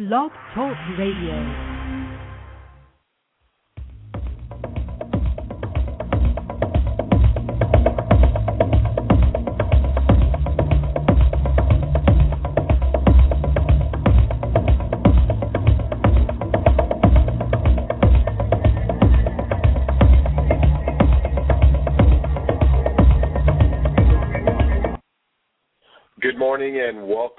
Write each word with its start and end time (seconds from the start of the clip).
Blog 0.00 0.30
Talk 0.54 0.78
Radio. 0.96 1.69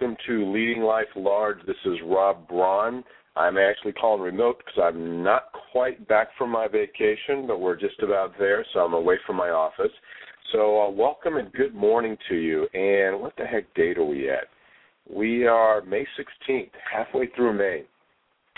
Welcome 0.02 0.18
to 0.26 0.52
Leading 0.52 0.82
Life 0.82 1.06
Large. 1.16 1.60
This 1.68 1.76
is 1.86 1.98
Rob 2.08 2.48
Braun. 2.48 3.04
I'm 3.36 3.60
actually 3.60 3.92
calling 3.92 4.22
remote 4.22 4.58
because 4.58 4.82
I'm 4.84 5.22
not 5.22 5.44
quite 5.72 6.08
back 6.08 6.30
from 6.40 6.50
my 6.50 6.68
vacation, 6.68 7.46
but 7.46 7.60
we're 7.60 7.80
just 7.80 8.02
about 8.02 8.34
there, 8.40 8.66
so 8.74 8.80
I'm 8.80 8.96
away 8.96 9.18
from 9.28 9.36
my 9.36 9.50
office. 9.50 9.92
So, 10.54 10.82
uh, 10.82 10.90
welcome 10.90 11.38
and 11.38 11.54
good 11.54 11.76
morning 11.76 12.18
to 12.30 12.36
you. 12.36 12.68
And 12.74 13.22
what 13.22 13.34
the 13.38 13.46
heck 13.46 13.72
date 13.76 14.00
are 14.00 14.04
we 14.04 14.28
at? 14.28 14.46
We 15.08 15.46
are 15.46 15.84
May 15.84 16.08
16th, 16.50 16.72
halfway 16.92 17.28
through 17.36 17.60
May. 17.60 17.84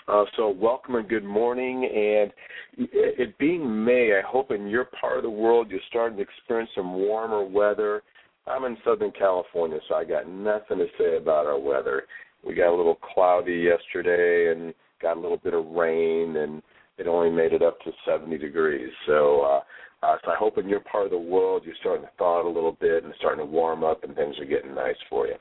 Uh, 0.07 0.23
so, 0.37 0.49
welcome 0.49 0.95
and 0.95 1.09
good 1.09 1.25
morning. 1.25 1.83
And 1.83 2.31
it 2.77 3.37
being 3.37 3.83
May, 3.83 4.17
I 4.17 4.25
hope 4.25 4.51
in 4.51 4.67
your 4.67 4.85
part 4.85 5.17
of 5.17 5.23
the 5.23 5.29
world 5.29 5.69
you're 5.69 5.81
starting 5.89 6.17
to 6.17 6.23
experience 6.23 6.71
some 6.73 6.93
warmer 6.93 7.43
weather 7.43 8.01
I'm 8.45 8.65
in 8.65 8.77
Southern 8.83 9.11
California, 9.11 9.79
so 9.87 9.95
I 9.95 10.03
got 10.03 10.27
nothing 10.27 10.77
to 10.77 10.87
say 10.97 11.17
about 11.17 11.45
our 11.45 11.59
weather. 11.59 12.03
We 12.45 12.55
got 12.55 12.73
a 12.73 12.75
little 12.75 12.99
cloudy 13.13 13.53
yesterday 13.53 14.51
and 14.51 14.73
got 15.01 15.17
a 15.17 15.19
little 15.19 15.37
bit 15.37 15.53
of 15.53 15.65
rain, 15.67 16.35
and 16.37 16.61
it 16.97 17.07
only 17.07 17.29
made 17.29 17.53
it 17.53 17.61
up 17.61 17.79
to 17.81 17.91
70 18.05 18.37
degrees. 18.37 18.89
So, 19.07 19.41
uh, 19.41 20.05
uh, 20.05 20.17
so 20.25 20.31
I 20.31 20.35
hope 20.35 20.57
in 20.57 20.67
your 20.67 20.81
part 20.81 21.05
of 21.05 21.11
the 21.11 21.17
world 21.17 21.63
you're 21.65 21.75
starting 21.79 22.05
to 22.05 22.11
thaw 22.17 22.39
out 22.39 22.45
a 22.45 22.49
little 22.49 22.77
bit 22.79 23.05
and 23.05 23.13
starting 23.17 23.45
to 23.45 23.49
warm 23.51 23.83
up, 23.83 24.03
and 24.03 24.15
things 24.15 24.35
are 24.39 24.45
getting 24.45 24.75
nice 24.75 24.97
for 25.09 25.27
you. 25.27 25.35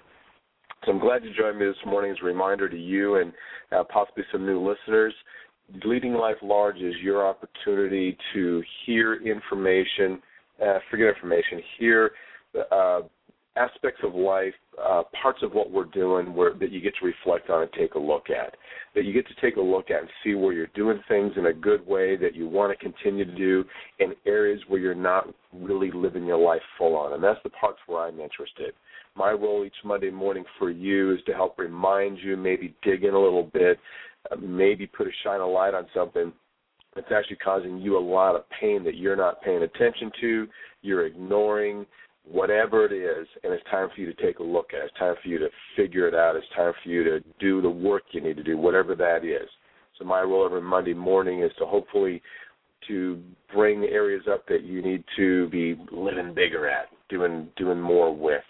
So 0.85 0.93
I'm 0.93 1.01
glad 1.01 1.25
you 1.25 1.31
joined 1.37 1.59
me 1.59 1.67
this 1.67 1.77
morning 1.87 2.11
as 2.11 2.17
a 2.23 2.27
reminder 2.27 2.69
to 2.69 2.77
you 2.77 3.17
and 3.17 3.33
uh, 3.71 3.85
possibly 3.85 4.25
some 4.33 4.47
new 4.47 4.61
listeners. 4.61 5.15
Leading 5.85 6.15
Life 6.15 6.37
Large 6.43 6.79
is 6.79 6.95
your 7.03 7.27
opportunity 7.27 8.17
to 8.35 8.63
hear 8.85 9.15
information, 9.15 10.21
uh, 10.61 10.79
forget 10.91 11.09
information, 11.09 11.63
hear 11.79 12.11
uh, 12.71 13.01
aspects 13.57 14.01
of 14.03 14.15
life, 14.15 14.55
uh, 14.83 15.03
parts 15.21 15.41
of 15.43 15.53
what 15.53 15.71
we're 15.71 15.85
doing 15.85 16.35
where, 16.35 16.55
that 16.55 16.71
you 16.71 16.81
get 16.81 16.95
to 16.99 17.05
reflect 17.07 17.51
on 17.51 17.63
and 17.63 17.73
take 17.73 17.95
a 17.95 17.99
look 17.99 18.31
at. 18.31 18.55
That 18.95 19.05
you 19.05 19.13
get 19.13 19.27
to 19.29 19.35
take 19.41 19.57
a 19.57 19.61
look 19.61 19.91
at 19.91 20.01
and 20.01 20.09
see 20.25 20.35
where 20.35 20.53
you're 20.53 20.69
doing 20.69 21.03
things 21.09 21.33
in 21.37 21.47
a 21.47 21.53
good 21.53 21.87
way 21.87 22.17
that 22.17 22.35
you 22.35 22.49
want 22.49 22.77
to 22.77 22.85
continue 22.85 23.25
to 23.25 23.35
do 23.35 23.65
in 23.99 24.15
areas 24.27 24.61
where 24.69 24.81
you're 24.81 24.95
not 24.95 25.29
really 25.53 25.91
living 25.91 26.25
your 26.25 26.39
life 26.39 26.63
full 26.79 26.97
on. 26.97 27.13
And 27.13 27.23
that's 27.23 27.41
the 27.45 27.51
parts 27.51 27.79
where 27.87 28.01
I'm 28.01 28.21
interested. 28.21 28.73
My 29.15 29.33
role 29.33 29.65
each 29.67 29.75
Monday 29.85 30.11
morning 30.11 30.45
for 30.59 30.71
you 30.71 31.15
is 31.15 31.21
to 31.27 31.33
help 31.33 31.59
remind 31.59 32.19
you, 32.19 32.37
maybe 32.37 32.75
dig 32.83 33.05
in 33.05 33.13
a 33.13 33.21
little 33.21 33.51
bit, 33.53 33.79
uh, 34.31 34.37
maybe 34.37 34.87
put 34.87 35.07
a 35.07 35.11
shine 35.25 35.41
a 35.41 35.47
light 35.47 35.75
on 35.75 35.87
something 35.95 36.33
that's 36.95 37.13
actually 37.15 37.37
causing 37.37 37.79
you 37.79 37.99
a 37.99 38.01
lot 38.01 38.35
of 38.35 38.45
pain 38.61 38.85
that 38.85 38.97
you're 38.97 39.17
not 39.17 39.43
paying 39.43 39.63
attention 39.63 40.11
to, 40.21 40.47
you're 40.83 41.07
ignoring, 41.07 41.87
whatever 42.31 42.85
it 42.85 42.93
is, 42.93 43.27
and 43.43 43.53
it's 43.53 43.65
time 43.71 43.89
for 43.95 44.01
you 44.01 44.13
to 44.13 44.23
take 44.23 44.39
a 44.39 44.43
look 44.43 44.71
at 44.73 44.81
it. 44.81 44.85
It's 44.87 44.99
time 44.99 45.15
for 45.23 45.29
you 45.29 45.39
to 45.39 45.49
figure 45.77 46.07
it 46.07 46.15
out. 46.15 46.37
It's 46.37 46.47
time 46.55 46.73
for 46.83 46.89
you 46.89 47.05
to 47.05 47.21
do 47.41 47.61
the 47.61 47.71
work 47.71 48.05
you 48.13 48.21
need 48.21 48.37
to 48.37 48.43
do, 48.43 48.57
whatever 48.57 48.95
that 48.95 49.25
is. 49.25 49.49
So 49.99 50.05
my 50.05 50.23
role 50.23 50.45
every 50.45 50.63
Monday 50.63 50.95
morning 50.95 51.43
is 51.43 51.53
to 51.59 51.67
hopefully 51.67 52.23
to 52.89 53.23
bring 53.55 53.85
areas 53.85 54.25
up 54.31 54.47
that 54.49 54.63
you 54.63 54.83
need 54.83 55.05
to 55.17 55.49
be 55.51 55.77
living 55.93 56.35
bigger 56.35 56.69
at, 56.69 56.87
doing 57.09 57.49
doing 57.57 57.81
more 57.81 58.15
with. 58.15 58.43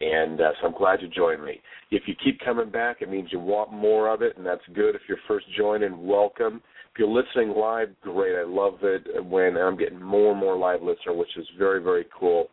And 0.00 0.40
uh, 0.40 0.50
so 0.60 0.68
I'm 0.68 0.74
glad 0.78 1.02
you 1.02 1.08
joined 1.08 1.44
me. 1.44 1.60
If 1.90 2.04
you 2.06 2.14
keep 2.24 2.40
coming 2.40 2.70
back, 2.70 3.02
it 3.02 3.10
means 3.10 3.28
you 3.32 3.38
want 3.38 3.72
more 3.72 4.08
of 4.08 4.22
it, 4.22 4.36
and 4.36 4.46
that's 4.46 4.62
good. 4.74 4.94
If 4.94 5.02
you're 5.08 5.18
first 5.28 5.46
joining, 5.56 6.06
welcome. 6.06 6.62
If 6.92 6.98
you're 6.98 7.08
listening 7.08 7.50
live, 7.50 7.88
great. 8.00 8.34
I 8.34 8.44
love 8.44 8.78
it 8.82 9.24
when 9.24 9.56
I'm 9.56 9.76
getting 9.76 10.00
more 10.02 10.32
and 10.32 10.40
more 10.40 10.56
live 10.56 10.82
listener, 10.82 11.14
which 11.14 11.36
is 11.36 11.46
very, 11.58 11.82
very 11.82 12.06
cool. 12.18 12.48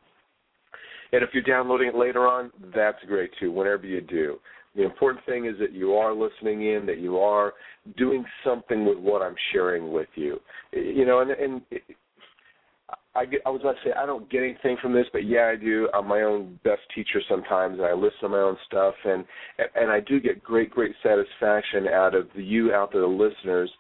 And 1.12 1.23
if 1.23 1.29
you're 1.34 1.44
downloading 1.44 1.90
it 1.90 1.95
later 1.95 2.28
on, 2.28 2.51
that's 2.75 2.97
great 3.07 3.31
too, 3.40 3.51
whenever 3.51 3.85
you 3.85 4.01
do. 4.01 4.38
The 4.75 4.84
important 4.84 5.25
thing 5.25 5.45
is 5.45 5.56
that 5.59 5.72
you 5.72 5.94
are 5.94 6.13
listening 6.13 6.72
in, 6.72 6.85
that 6.85 7.00
you 7.00 7.18
are 7.18 7.53
doing 7.97 8.23
something 8.44 8.85
with 8.85 8.97
what 8.97 9.22
I'm 9.22 9.35
sharing 9.51 9.91
with 9.91 10.09
you. 10.16 10.40
You 10.72 11.06
know, 11.06 11.22
and, 11.22 11.31
and 11.31 11.62
I, 13.16 13.25
get, 13.25 13.41
I 13.46 13.50
was 13.50 13.62
about 13.62 13.75
to 13.84 13.90
say 13.90 13.94
I 13.97 14.06
don't 14.06 14.29
get 14.29 14.44
anything 14.44 14.78
from 14.79 14.94
this, 14.94 15.07
but 15.12 15.25
yeah, 15.25 15.51
I 15.51 15.56
do. 15.56 15.90
I'm 15.94 16.07
my 16.07 16.22
own 16.22 16.59
best 16.63 16.81
teacher 16.94 17.19
sometimes, 17.28 17.79
and 17.79 17.88
I 17.88 17.94
listen 17.94 18.19
to 18.22 18.29
my 18.29 18.38
own 18.38 18.57
stuff, 18.67 18.94
and 19.03 19.25
and 19.75 19.90
I 19.90 20.00
do 20.00 20.19
get 20.19 20.44
great, 20.44 20.69
great 20.69 20.94
satisfaction 21.01 21.88
out 21.88 22.13
of 22.13 22.28
you 22.35 22.73
out 22.73 22.91
there, 22.91 23.01
the 23.01 23.07
listeners, 23.07 23.72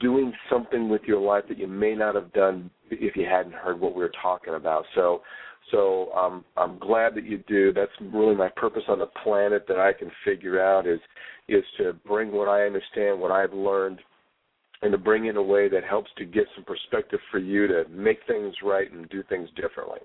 doing 0.00 0.32
something 0.50 0.90
with 0.90 1.02
your 1.06 1.20
life 1.20 1.44
that 1.48 1.58
you 1.58 1.66
may 1.66 1.94
not 1.94 2.14
have 2.14 2.32
done 2.34 2.70
if 2.90 3.16
you 3.16 3.24
hadn't 3.24 3.54
heard 3.54 3.80
what 3.80 3.94
we 3.94 4.02
were 4.02 4.12
talking 4.20 4.54
about. 4.54 4.84
So 4.94 5.22
so 5.70 6.12
um, 6.12 6.44
I'm 6.56 6.78
glad 6.78 7.14
that 7.14 7.24
you 7.24 7.42
do. 7.48 7.72
That's 7.72 7.90
really 8.12 8.34
my 8.34 8.48
purpose 8.48 8.82
on 8.88 8.98
the 8.98 9.08
planet 9.22 9.64
that 9.68 9.78
I 9.78 9.92
can 9.92 10.10
figure 10.24 10.62
out 10.62 10.86
is 10.86 11.00
is 11.48 11.64
to 11.78 11.92
bring 12.06 12.32
what 12.32 12.48
I 12.48 12.64
understand, 12.64 13.20
what 13.20 13.30
I've 13.30 13.52
learned, 13.52 14.00
and 14.82 14.92
to 14.92 14.98
bring 14.98 15.26
in 15.26 15.36
a 15.36 15.42
way 15.42 15.68
that 15.68 15.84
helps 15.84 16.10
to 16.16 16.24
get 16.24 16.44
some 16.54 16.64
perspective 16.64 17.20
for 17.30 17.38
you 17.38 17.66
to 17.66 17.84
make 17.90 18.18
things 18.26 18.54
right 18.62 18.90
and 18.90 19.08
do 19.10 19.22
things 19.28 19.48
differently. 19.56 20.00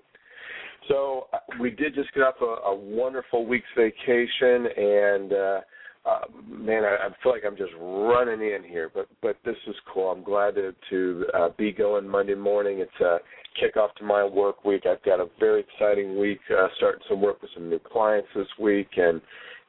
So 0.88 1.28
uh, 1.32 1.38
we 1.60 1.70
did 1.70 1.94
just 1.94 2.12
get 2.14 2.22
off 2.22 2.34
a, 2.40 2.68
a 2.68 2.74
wonderful 2.74 3.46
week's 3.46 3.68
vacation, 3.76 4.66
and 4.76 5.32
uh, 5.32 5.60
uh, 6.06 6.20
man, 6.48 6.84
I, 6.84 7.06
I 7.06 7.08
feel 7.22 7.32
like 7.32 7.42
I'm 7.46 7.56
just 7.56 7.72
running 7.78 8.40
in 8.40 8.62
here, 8.64 8.90
but 8.92 9.08
but 9.20 9.36
this 9.44 9.56
is 9.66 9.74
cool. 9.92 10.10
I'm 10.10 10.22
glad 10.22 10.54
to 10.54 10.74
to 10.90 11.26
uh, 11.34 11.48
be 11.58 11.72
going 11.72 12.08
Monday 12.08 12.34
morning. 12.34 12.78
It's 12.78 13.00
a 13.00 13.18
kickoff 13.60 13.94
to 13.96 14.04
my 14.04 14.24
work 14.24 14.64
week. 14.64 14.86
I've 14.86 15.02
got 15.02 15.20
a 15.20 15.26
very 15.38 15.60
exciting 15.60 16.18
week, 16.18 16.40
uh, 16.50 16.68
starting 16.76 17.02
some 17.08 17.20
work 17.20 17.42
with 17.42 17.50
some 17.54 17.68
new 17.68 17.80
clients 17.80 18.28
this 18.34 18.48
week, 18.58 18.88
and 18.96 19.20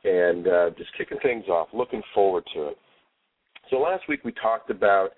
and 0.03 0.47
uh, 0.47 0.70
just 0.78 0.90
kicking 0.97 1.20
things 1.22 1.46
off. 1.47 1.68
Looking 1.74 2.02
forward 2.14 2.46
to 2.53 2.70
it. 2.70 2.78
So 3.70 3.78
last 3.78 4.03
week 4.08 4.24
we 4.24 4.31
talked 4.31 4.70
about 4.70 5.12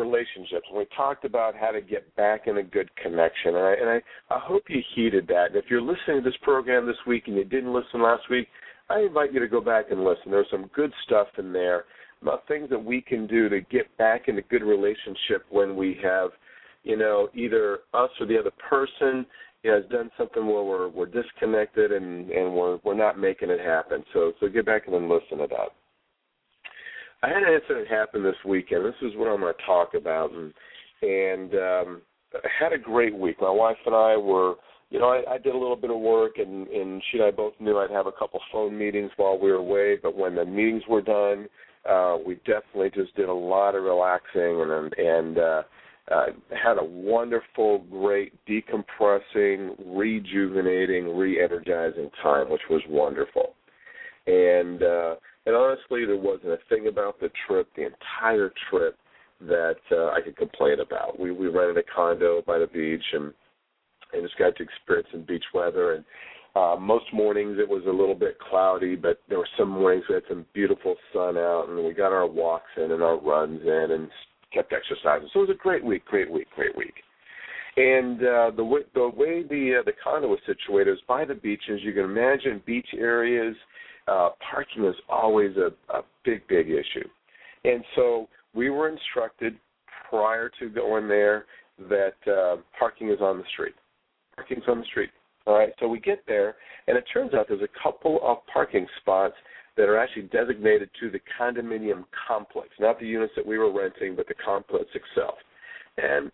relationships. 0.00 0.66
And 0.70 0.78
we 0.78 0.86
talked 0.96 1.24
about 1.24 1.54
how 1.54 1.70
to 1.70 1.80
get 1.80 2.14
back 2.16 2.46
in 2.46 2.56
a 2.56 2.62
good 2.62 2.90
connection, 2.96 3.54
and 3.54 3.58
I, 3.58 3.72
and 3.74 3.88
I, 3.88 4.34
I 4.34 4.38
hope 4.40 4.64
you 4.68 4.82
heeded 4.94 5.28
that. 5.28 5.48
And 5.48 5.56
if 5.56 5.66
you're 5.68 5.82
listening 5.82 6.22
to 6.22 6.22
this 6.22 6.38
program 6.42 6.86
this 6.86 6.96
week 7.06 7.24
and 7.26 7.36
you 7.36 7.44
didn't 7.44 7.72
listen 7.72 8.02
last 8.02 8.22
week, 8.30 8.48
I 8.90 9.00
invite 9.00 9.32
you 9.32 9.40
to 9.40 9.48
go 9.48 9.60
back 9.60 9.86
and 9.90 10.04
listen. 10.04 10.30
There's 10.30 10.50
some 10.50 10.68
good 10.74 10.92
stuff 11.04 11.28
in 11.38 11.52
there 11.52 11.84
about 12.22 12.46
things 12.48 12.68
that 12.70 12.84
we 12.84 13.00
can 13.00 13.26
do 13.26 13.48
to 13.48 13.60
get 13.60 13.96
back 13.96 14.28
in 14.28 14.36
a 14.38 14.42
good 14.42 14.62
relationship 14.62 15.46
when 15.48 15.76
we 15.76 15.98
have, 16.02 16.30
you 16.82 16.96
know, 16.96 17.28
either 17.34 17.80
us 17.94 18.10
or 18.18 18.26
the 18.26 18.38
other 18.38 18.50
person 18.68 19.24
has 19.64 19.84
done 19.90 20.10
something 20.16 20.46
where 20.46 20.64
we're 20.64 20.88
we're 20.88 21.06
disconnected 21.06 21.92
and 21.92 22.30
and 22.30 22.52
we're 22.52 22.78
we're 22.82 22.94
not 22.94 23.18
making 23.18 23.50
it 23.50 23.60
happen. 23.60 24.02
So 24.12 24.32
so 24.40 24.48
get 24.48 24.66
back 24.66 24.86
and 24.86 24.94
then 24.94 25.08
listen 25.08 25.38
to 25.38 25.46
that. 25.48 25.68
I 27.22 27.28
had 27.28 27.42
an 27.42 27.52
incident 27.54 27.86
happen 27.88 28.22
this 28.22 28.34
weekend. 28.46 28.84
This 28.84 28.94
is 29.02 29.12
what 29.16 29.28
I'm 29.28 29.40
going 29.40 29.52
to 29.54 29.66
talk 29.66 29.94
about, 29.94 30.32
and 30.32 30.52
and 31.02 31.54
um, 31.54 32.02
I 32.34 32.48
had 32.58 32.72
a 32.72 32.78
great 32.78 33.14
week. 33.14 33.36
My 33.40 33.50
wife 33.50 33.76
and 33.86 33.94
I 33.94 34.16
were 34.16 34.54
you 34.90 34.98
know, 34.98 35.08
I, 35.08 35.34
I 35.34 35.38
did 35.38 35.54
a 35.54 35.58
little 35.58 35.76
bit 35.76 35.90
of 35.90 35.98
work, 35.98 36.38
and 36.38 36.66
and 36.68 37.02
she 37.10 37.18
and 37.18 37.26
I 37.26 37.30
both 37.30 37.54
knew 37.60 37.78
I'd 37.78 37.90
have 37.90 38.06
a 38.06 38.12
couple 38.12 38.40
phone 38.52 38.76
meetings 38.76 39.10
while 39.16 39.38
we 39.38 39.50
were 39.50 39.58
away. 39.58 39.96
But 40.02 40.16
when 40.16 40.34
the 40.34 40.44
meetings 40.44 40.82
were 40.88 41.02
done, 41.02 41.48
uh, 41.88 42.18
we 42.24 42.34
definitely 42.46 42.90
just 42.94 43.14
did 43.14 43.28
a 43.28 43.32
lot 43.32 43.76
of 43.76 43.84
relaxing 43.84 44.60
and 44.60 44.92
and 44.94 45.38
uh, 45.38 45.62
uh, 46.10 46.26
had 46.50 46.76
a 46.78 46.84
wonderful, 46.84 47.84
great, 47.90 48.32
decompressing, 48.46 49.76
rejuvenating, 49.86 51.16
re-energizing 51.16 52.10
time, 52.20 52.50
which 52.50 52.62
was 52.68 52.82
wonderful. 52.88 53.54
And 54.26 54.82
uh, 54.82 55.14
and 55.46 55.54
honestly, 55.54 56.04
there 56.04 56.16
wasn't 56.16 56.52
a 56.52 56.58
thing 56.68 56.88
about 56.88 57.20
the 57.20 57.30
trip, 57.46 57.68
the 57.76 57.86
entire 57.86 58.52
trip, 58.68 58.96
that 59.40 59.76
uh, 59.92 60.08
I 60.08 60.20
could 60.20 60.36
complain 60.36 60.80
about. 60.80 61.18
We 61.18 61.30
we 61.30 61.46
rented 61.46 61.78
a 61.78 61.94
condo 61.94 62.42
by 62.44 62.58
the 62.58 62.66
beach 62.66 63.04
and 63.12 63.32
and 64.12 64.22
just 64.22 64.38
got 64.38 64.56
to 64.56 64.62
experience 64.62 65.08
some 65.12 65.22
beach 65.22 65.44
weather. 65.54 65.94
And 65.94 66.04
uh, 66.56 66.76
most 66.78 67.06
mornings 67.12 67.58
it 67.60 67.68
was 67.68 67.82
a 67.86 67.90
little 67.90 68.14
bit 68.14 68.38
cloudy, 68.38 68.96
but 68.96 69.20
there 69.28 69.38
were 69.38 69.48
some 69.58 69.68
mornings 69.68 70.04
we 70.08 70.16
had 70.16 70.24
some 70.28 70.46
beautiful 70.52 70.96
sun 71.12 71.36
out, 71.36 71.66
and 71.68 71.84
we 71.84 71.92
got 71.92 72.12
our 72.12 72.26
walks 72.26 72.70
in 72.76 72.90
and 72.90 73.02
our 73.02 73.18
runs 73.18 73.60
in, 73.62 73.88
and 73.92 74.08
kept 74.52 74.72
exercising. 74.72 75.28
So 75.32 75.40
it 75.40 75.48
was 75.48 75.56
a 75.56 75.62
great 75.62 75.84
week, 75.84 76.04
great 76.04 76.30
week, 76.30 76.48
great 76.54 76.76
week. 76.76 76.94
And 77.76 78.20
uh, 78.20 78.50
the 78.56 78.64
way 78.64 78.80
the 78.94 79.08
way 79.08 79.42
the 79.42 79.78
uh, 79.80 79.82
the 79.84 79.92
condo 80.02 80.28
was 80.28 80.40
situated 80.44 80.90
was 80.90 81.00
by 81.06 81.24
the 81.24 81.34
beaches. 81.34 81.80
You 81.82 81.92
can 81.92 82.04
imagine 82.04 82.62
beach 82.66 82.88
areas. 82.98 83.54
Uh, 84.08 84.30
parking 84.50 84.84
is 84.84 84.96
always 85.08 85.56
a, 85.56 85.70
a 85.94 86.02
big, 86.24 86.46
big 86.48 86.68
issue. 86.68 87.08
And 87.64 87.84
so 87.94 88.28
we 88.54 88.70
were 88.70 88.88
instructed 88.88 89.56
prior 90.08 90.50
to 90.58 90.68
going 90.68 91.06
there 91.06 91.46
that 91.88 92.14
uh, 92.26 92.56
parking 92.76 93.10
is 93.10 93.20
on 93.20 93.38
the 93.38 93.44
street. 93.52 93.74
Parking's 94.36 94.64
on 94.68 94.80
the 94.80 94.84
street. 94.86 95.10
All 95.46 95.54
right, 95.54 95.72
so 95.80 95.88
we 95.88 96.00
get 96.00 96.22
there, 96.26 96.56
and 96.86 96.96
it 96.96 97.04
turns 97.12 97.34
out 97.34 97.46
there's 97.48 97.62
a 97.62 97.82
couple 97.82 98.20
of 98.22 98.38
parking 98.52 98.86
spots 99.00 99.34
that 99.76 99.88
are 99.88 99.98
actually 99.98 100.22
designated 100.24 100.90
to 101.00 101.10
the 101.10 101.20
condominium 101.38 102.04
complex, 102.28 102.68
not 102.78 103.00
the 103.00 103.06
units 103.06 103.32
that 103.36 103.46
we 103.46 103.56
were 103.56 103.72
renting, 103.72 104.14
but 104.14 104.28
the 104.28 104.34
complex 104.34 104.84
itself. 104.94 105.34
And 105.96 106.30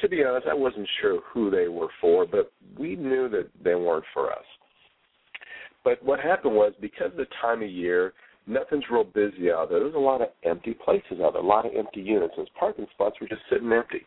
to 0.00 0.08
be 0.08 0.22
honest, 0.24 0.46
I 0.46 0.54
wasn't 0.54 0.88
sure 1.00 1.20
who 1.32 1.50
they 1.50 1.68
were 1.68 1.88
for, 2.00 2.26
but 2.26 2.52
we 2.78 2.96
knew 2.96 3.28
that 3.30 3.48
they 3.62 3.74
weren't 3.74 4.04
for 4.12 4.30
us. 4.30 4.44
But 5.84 6.02
what 6.04 6.20
happened 6.20 6.54
was 6.54 6.72
because 6.80 7.12
of 7.12 7.16
the 7.16 7.26
time 7.40 7.62
of 7.62 7.70
year, 7.70 8.12
nothing's 8.46 8.84
real 8.90 9.04
busy 9.04 9.50
out 9.50 9.70
there. 9.70 9.80
There's 9.80 9.94
a 9.94 9.98
lot 9.98 10.20
of 10.20 10.28
empty 10.44 10.74
places 10.74 11.20
out 11.22 11.32
there, 11.32 11.42
a 11.42 11.46
lot 11.46 11.64
of 11.64 11.72
empty 11.74 12.00
units. 12.00 12.34
Those 12.36 12.48
parking 12.58 12.86
spots 12.92 13.16
were 13.20 13.28
just 13.28 13.42
sitting 13.50 13.72
empty. 13.72 14.04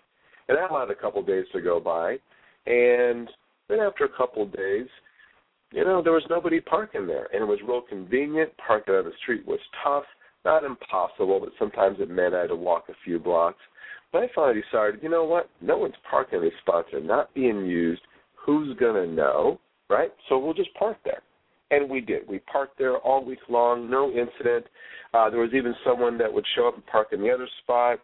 And 0.48 0.58
I 0.58 0.68
allowed 0.68 0.92
a 0.92 0.96
couple 0.96 1.22
of 1.22 1.28
days 1.28 1.46
to 1.54 1.62
go 1.62 1.80
by, 1.80 2.18
and 2.70 3.28
then 3.68 3.80
after 3.80 4.06
a 4.06 4.18
couple 4.18 4.44
of 4.44 4.54
days, 4.54 4.88
you 5.72 5.84
know, 5.84 6.02
there 6.02 6.14
was 6.14 6.24
nobody 6.30 6.62
parking 6.62 7.06
there, 7.06 7.28
and 7.34 7.42
it 7.42 7.46
was 7.46 7.60
real 7.68 7.82
convenient. 7.82 8.52
Parking 8.58 8.96
on 8.96 9.06
the 9.06 9.12
street 9.22 9.46
was 9.46 9.60
tough, 9.84 10.06
not 10.46 10.64
impossible, 10.64 11.40
but 11.40 11.50
sometimes 11.60 11.98
it 12.00 12.10
meant 12.10 12.34
I 12.34 12.42
had 12.42 12.48
to 12.48 12.56
walk 12.56 12.86
a 12.90 12.94
few 13.04 13.20
blocks. 13.20 13.60
But 14.12 14.24
I 14.24 14.28
finally 14.34 14.62
decided, 14.62 15.04
you 15.04 15.10
know 15.10 15.26
what? 15.26 15.50
No 15.62 15.78
one's 15.78 15.96
parking 16.10 16.42
these 16.42 16.52
spots; 16.62 16.88
they're 16.92 17.02
not 17.02 17.34
being 17.34 17.66
used. 17.66 18.02
Who's 18.46 18.76
gonna 18.80 19.06
know, 19.06 19.60
right? 19.90 20.12
So 20.28 20.40
we'll 20.40 20.56
just 20.56 20.74
park 20.74 20.98
there, 21.04 21.22
and 21.70 21.90
we 21.90 22.02
did. 22.02 22.28
We 22.28 22.40
parked 22.40 22.78
there 22.78 22.98
all 22.98 23.24
week 23.24 23.40
long, 23.50 23.90
no 23.90 24.10
incident. 24.10 24.66
Uh, 25.14 25.30
there 25.30 25.40
was 25.40 25.54
even 25.54 25.76
someone 25.86 26.18
that 26.20 26.32
would 26.32 26.46
show 26.56 26.68
up 26.68 26.76
and 26.76 26.86
park 26.88 27.10
in 27.12 27.22
the 27.22 27.32
other 27.32 27.48
spot. 27.64 28.00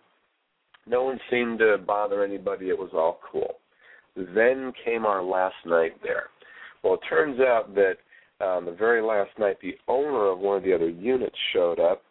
No 0.88 1.04
one 1.04 1.20
seemed 1.32 1.60
to 1.60 1.80
bother 1.80 2.24
anybody. 2.24 2.70
It 2.70 2.78
was 2.78 2.92
all 2.94 3.20
cool. 3.32 3.56
Then 4.16 4.72
came 4.84 5.06
our 5.06 5.24
last 5.24 5.56
night 5.66 5.94
there. 6.04 6.26
Well, 6.84 6.96
it 6.96 7.02
turns 7.10 7.40
out 7.40 7.76
that 7.76 7.96
um, 8.42 8.66
the 8.66 8.76
very 8.78 9.02
last 9.02 9.32
night, 9.40 9.58
the 9.62 9.76
owner 9.88 10.28
of 10.28 10.40
one 10.40 10.58
of 10.58 10.64
the 10.64 10.74
other 10.74 10.90
units 10.90 11.36
showed 11.54 11.80
up, 11.80 12.02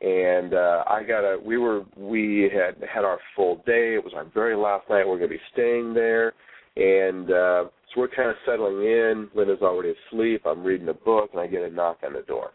and 0.00 0.54
uh, 0.54 0.84
I 0.86 1.02
got 1.02 1.20
a. 1.20 1.38
We 1.38 1.58
were 1.58 1.84
we 1.96 2.50
had 2.52 2.76
had 2.88 3.04
our 3.04 3.18
full 3.34 3.56
day. 3.66 3.94
It 3.94 4.04
was 4.04 4.12
our 4.14 4.26
very 4.32 4.56
last 4.56 4.88
night. 4.88 5.06
We're 5.06 5.18
going 5.18 5.30
to 5.30 5.36
be 5.36 5.40
staying 5.52 5.94
there, 5.94 6.34
and 6.76 7.30
uh, 7.30 7.64
so 7.92 8.00
we're 8.00 8.08
kind 8.08 8.30
of 8.30 8.36
settling 8.46 8.82
in. 8.82 9.28
Linda's 9.34 9.62
already 9.62 9.94
asleep. 10.08 10.42
I'm 10.46 10.62
reading 10.62 10.88
a 10.88 10.94
book, 10.94 11.30
and 11.32 11.40
I 11.40 11.46
get 11.46 11.62
a 11.62 11.70
knock 11.70 11.98
on 12.04 12.12
the 12.12 12.22
door, 12.22 12.50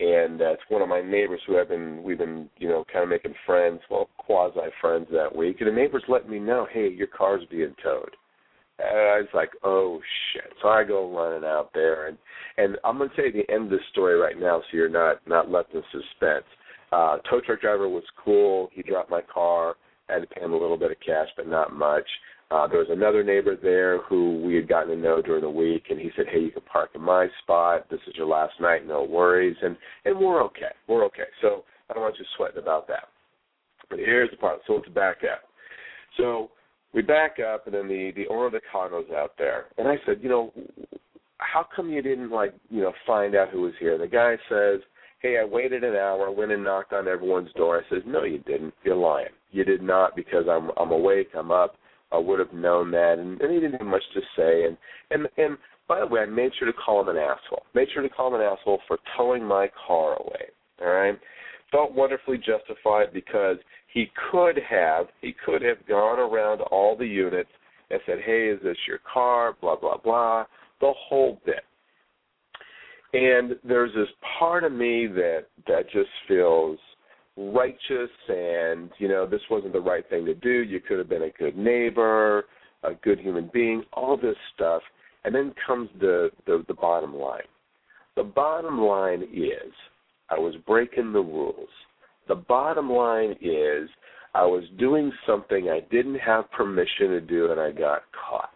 and 0.00 0.40
uh, 0.40 0.52
it's 0.52 0.62
one 0.68 0.82
of 0.82 0.88
my 0.88 1.02
neighbors 1.02 1.40
who 1.46 1.56
have 1.56 1.68
been 1.68 2.02
we've 2.02 2.18
been 2.18 2.48
you 2.58 2.68
know 2.68 2.84
kind 2.92 3.02
of 3.02 3.10
making 3.10 3.34
friends, 3.44 3.80
well 3.90 4.08
quasi 4.18 4.60
friends 4.80 5.06
that 5.12 5.34
week, 5.34 5.56
and 5.60 5.68
the 5.68 5.72
neighbors 5.72 6.04
let 6.08 6.28
me 6.28 6.38
know, 6.38 6.66
hey, 6.72 6.88
your 6.88 7.08
car's 7.08 7.42
being 7.50 7.74
towed. 7.82 8.16
And 8.80 8.98
I 8.98 9.18
was 9.18 9.28
like, 9.34 9.50
oh 9.62 10.00
shit! 10.32 10.52
So 10.62 10.68
I 10.68 10.84
go 10.84 11.14
running 11.14 11.46
out 11.46 11.70
there, 11.74 12.08
and 12.08 12.18
and 12.56 12.76
I'm 12.84 12.98
gonna 12.98 13.10
tell 13.14 13.26
you 13.26 13.32
the 13.32 13.52
end 13.52 13.64
of 13.64 13.70
the 13.70 13.78
story 13.92 14.16
right 14.16 14.38
now, 14.38 14.60
so 14.60 14.76
you're 14.76 14.88
not 14.88 15.26
not 15.26 15.50
left 15.50 15.74
in 15.74 15.82
suspense. 15.92 16.44
Uh, 16.92 17.18
tow 17.28 17.40
truck 17.40 17.60
driver 17.60 17.88
was 17.88 18.02
cool. 18.24 18.68
He 18.72 18.82
dropped 18.82 19.10
my 19.10 19.22
car. 19.22 19.76
I 20.08 20.14
had 20.14 20.22
to 20.22 20.26
pay 20.26 20.40
him 20.40 20.52
a 20.52 20.58
little 20.58 20.76
bit 20.76 20.90
of 20.90 20.96
cash, 21.04 21.28
but 21.36 21.46
not 21.46 21.72
much. 21.72 22.06
Uh, 22.50 22.66
there 22.66 22.80
was 22.80 22.88
another 22.90 23.22
neighbor 23.22 23.54
there 23.54 24.02
who 24.02 24.42
we 24.44 24.56
had 24.56 24.68
gotten 24.68 24.88
to 24.88 24.96
know 24.96 25.22
during 25.22 25.42
the 25.42 25.50
week, 25.50 25.84
and 25.90 26.00
he 26.00 26.10
said, 26.16 26.26
"Hey, 26.28 26.40
you 26.40 26.50
can 26.50 26.62
park 26.62 26.90
in 26.94 27.00
my 27.00 27.28
spot. 27.42 27.88
This 27.90 28.00
is 28.08 28.16
your 28.16 28.26
last 28.26 28.60
night. 28.60 28.86
No 28.86 29.04
worries." 29.04 29.56
And 29.62 29.76
and 30.04 30.18
we're 30.18 30.42
okay. 30.44 30.72
We're 30.88 31.04
okay. 31.04 31.28
So 31.42 31.64
I 31.88 31.94
don't 31.94 32.02
want 32.02 32.18
you 32.18 32.24
sweating 32.36 32.58
about 32.58 32.88
that. 32.88 33.08
But 33.88 34.00
here's 34.00 34.30
the 34.30 34.36
part. 34.36 34.60
So 34.66 34.74
let's 34.74 34.88
back 34.88 35.18
up. 35.24 35.42
So 36.16 36.50
we 36.92 37.02
back 37.02 37.36
up, 37.38 37.66
and 37.66 37.74
then 37.74 37.88
the 37.88 38.12
the 38.16 38.26
owner 38.28 38.46
of 38.46 38.52
the 38.52 38.60
condo's 38.72 39.10
out 39.16 39.32
there, 39.38 39.66
and 39.78 39.88
I 39.88 39.96
said, 40.06 40.18
you 40.20 40.28
know, 40.28 40.52
how 41.38 41.66
come 41.74 41.90
you 41.90 42.02
didn't 42.02 42.30
like 42.30 42.54
you 42.68 42.82
know 42.82 42.92
find 43.06 43.34
out 43.34 43.50
who 43.50 43.62
was 43.62 43.72
here? 43.78 43.96
The 43.98 44.06
guy 44.06 44.36
says, 44.48 44.80
hey, 45.20 45.38
I 45.38 45.44
waited 45.44 45.84
an 45.84 45.96
hour, 45.96 46.30
went 46.30 46.52
and 46.52 46.64
knocked 46.64 46.92
on 46.92 47.08
everyone's 47.08 47.52
door. 47.54 47.78
I 47.78 47.94
says, 47.94 48.02
no, 48.06 48.24
you 48.24 48.38
didn't. 48.38 48.74
You're 48.84 48.96
lying. 48.96 49.28
You 49.50 49.64
did 49.64 49.82
not 49.82 50.16
because 50.16 50.44
I'm 50.50 50.70
I'm 50.76 50.90
awake. 50.90 51.28
I'm 51.36 51.50
up. 51.50 51.76
I 52.12 52.18
would 52.18 52.40
have 52.40 52.52
known 52.52 52.90
that, 52.90 53.18
and, 53.18 53.40
and 53.40 53.52
he 53.52 53.60
didn't 53.60 53.78
have 53.78 53.86
much 53.86 54.02
to 54.14 54.20
say. 54.36 54.64
And 54.64 54.76
and 55.10 55.28
and 55.36 55.56
by 55.88 56.00
the 56.00 56.06
way, 56.06 56.20
I 56.20 56.26
made 56.26 56.52
sure 56.58 56.70
to 56.70 56.76
call 56.76 57.00
him 57.00 57.08
an 57.08 57.16
asshole. 57.16 57.64
Made 57.74 57.88
sure 57.92 58.02
to 58.02 58.08
call 58.08 58.28
him 58.28 58.40
an 58.40 58.46
asshole 58.46 58.80
for 58.86 58.98
towing 59.16 59.44
my 59.44 59.68
car 59.86 60.16
away. 60.20 60.46
All 60.80 60.88
right. 60.88 61.18
Felt 61.70 61.92
wonderfully 61.92 62.38
justified 62.38 63.12
because 63.12 63.56
he 63.92 64.10
could 64.30 64.58
have 64.58 65.06
he 65.20 65.34
could 65.44 65.62
have 65.62 65.84
gone 65.86 66.18
around 66.18 66.60
all 66.62 66.96
the 66.96 67.06
units 67.06 67.50
and 67.90 68.00
said, 68.06 68.20
"Hey, 68.20 68.48
is 68.48 68.62
this 68.62 68.76
your 68.86 69.00
car?" 69.12 69.56
Blah 69.60 69.76
blah 69.76 69.96
blah, 69.96 70.44
the 70.80 70.92
whole 70.92 71.40
bit. 71.44 71.64
And 73.12 73.58
there's 73.64 73.92
this 73.94 74.08
part 74.38 74.62
of 74.64 74.72
me 74.72 75.06
that 75.08 75.46
that 75.66 75.90
just 75.90 76.10
feels 76.28 76.78
righteous, 77.36 78.10
and 78.28 78.90
you 78.98 79.08
know 79.08 79.26
this 79.26 79.42
wasn't 79.50 79.72
the 79.72 79.80
right 79.80 80.08
thing 80.08 80.24
to 80.26 80.34
do. 80.34 80.62
You 80.62 80.80
could 80.80 80.98
have 80.98 81.08
been 81.08 81.22
a 81.22 81.30
good 81.30 81.56
neighbor, 81.56 82.44
a 82.84 82.94
good 82.94 83.18
human 83.18 83.50
being, 83.52 83.84
all 83.92 84.16
this 84.16 84.36
stuff. 84.54 84.82
And 85.24 85.34
then 85.34 85.52
comes 85.66 85.90
the 86.00 86.30
the, 86.46 86.64
the 86.68 86.74
bottom 86.74 87.14
line. 87.14 87.42
The 88.16 88.22
bottom 88.22 88.80
line 88.80 89.22
is 89.22 89.72
I 90.30 90.38
was 90.38 90.54
breaking 90.66 91.12
the 91.12 91.20
rules 91.20 91.68
the 92.28 92.34
bottom 92.34 92.90
line 92.90 93.32
is 93.40 93.88
I 94.34 94.44
was 94.44 94.64
doing 94.78 95.12
something 95.26 95.68
I 95.68 95.80
didn't 95.90 96.18
have 96.18 96.50
permission 96.52 97.08
to 97.08 97.20
do 97.20 97.50
and 97.50 97.60
I 97.60 97.72
got 97.72 98.02
caught. 98.12 98.50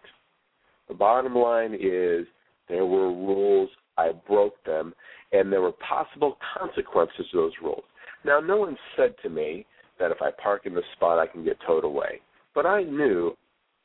The 0.87 0.93
bottom 0.93 1.35
line 1.35 1.73
is 1.73 2.25
there 2.69 2.85
were 2.85 3.11
rules, 3.11 3.69
I 3.97 4.11
broke 4.27 4.63
them, 4.65 4.93
and 5.31 5.51
there 5.51 5.61
were 5.61 5.73
possible 5.73 6.37
consequences 6.57 7.25
to 7.31 7.37
those 7.37 7.51
rules. 7.61 7.83
Now, 8.23 8.39
no 8.39 8.57
one 8.57 8.77
said 8.95 9.15
to 9.23 9.29
me 9.29 9.65
that 9.99 10.11
if 10.11 10.17
I 10.21 10.31
park 10.41 10.65
in 10.65 10.73
the 10.73 10.81
spot, 10.95 11.19
I 11.19 11.27
can 11.27 11.43
get 11.43 11.57
towed 11.65 11.83
away. 11.83 12.21
But 12.53 12.65
I 12.65 12.83
knew 12.83 13.35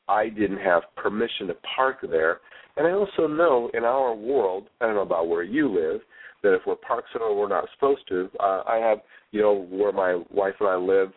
I 0.07 0.29
didn't 0.29 0.57
have 0.57 0.83
permission 0.95 1.47
to 1.47 1.55
park 1.75 1.97
there. 2.09 2.39
And 2.77 2.87
I 2.87 2.91
also 2.91 3.27
know 3.27 3.69
in 3.73 3.83
our 3.83 4.13
world, 4.13 4.67
I 4.79 4.85
don't 4.85 4.95
know 4.95 5.01
about 5.01 5.27
where 5.27 5.43
you 5.43 5.69
live, 5.69 6.01
that 6.43 6.53
if 6.53 6.61
we're 6.65 6.75
parked 6.75 7.09
somewhere 7.13 7.33
we're 7.33 7.47
not 7.47 7.67
supposed 7.73 8.07
to, 8.09 8.29
uh, 8.39 8.63
I 8.67 8.77
have, 8.77 8.99
you 9.31 9.41
know, 9.41 9.67
where 9.69 9.91
my 9.91 10.21
wife 10.31 10.55
and 10.59 10.69
I 10.69 10.75
live, 10.75 11.11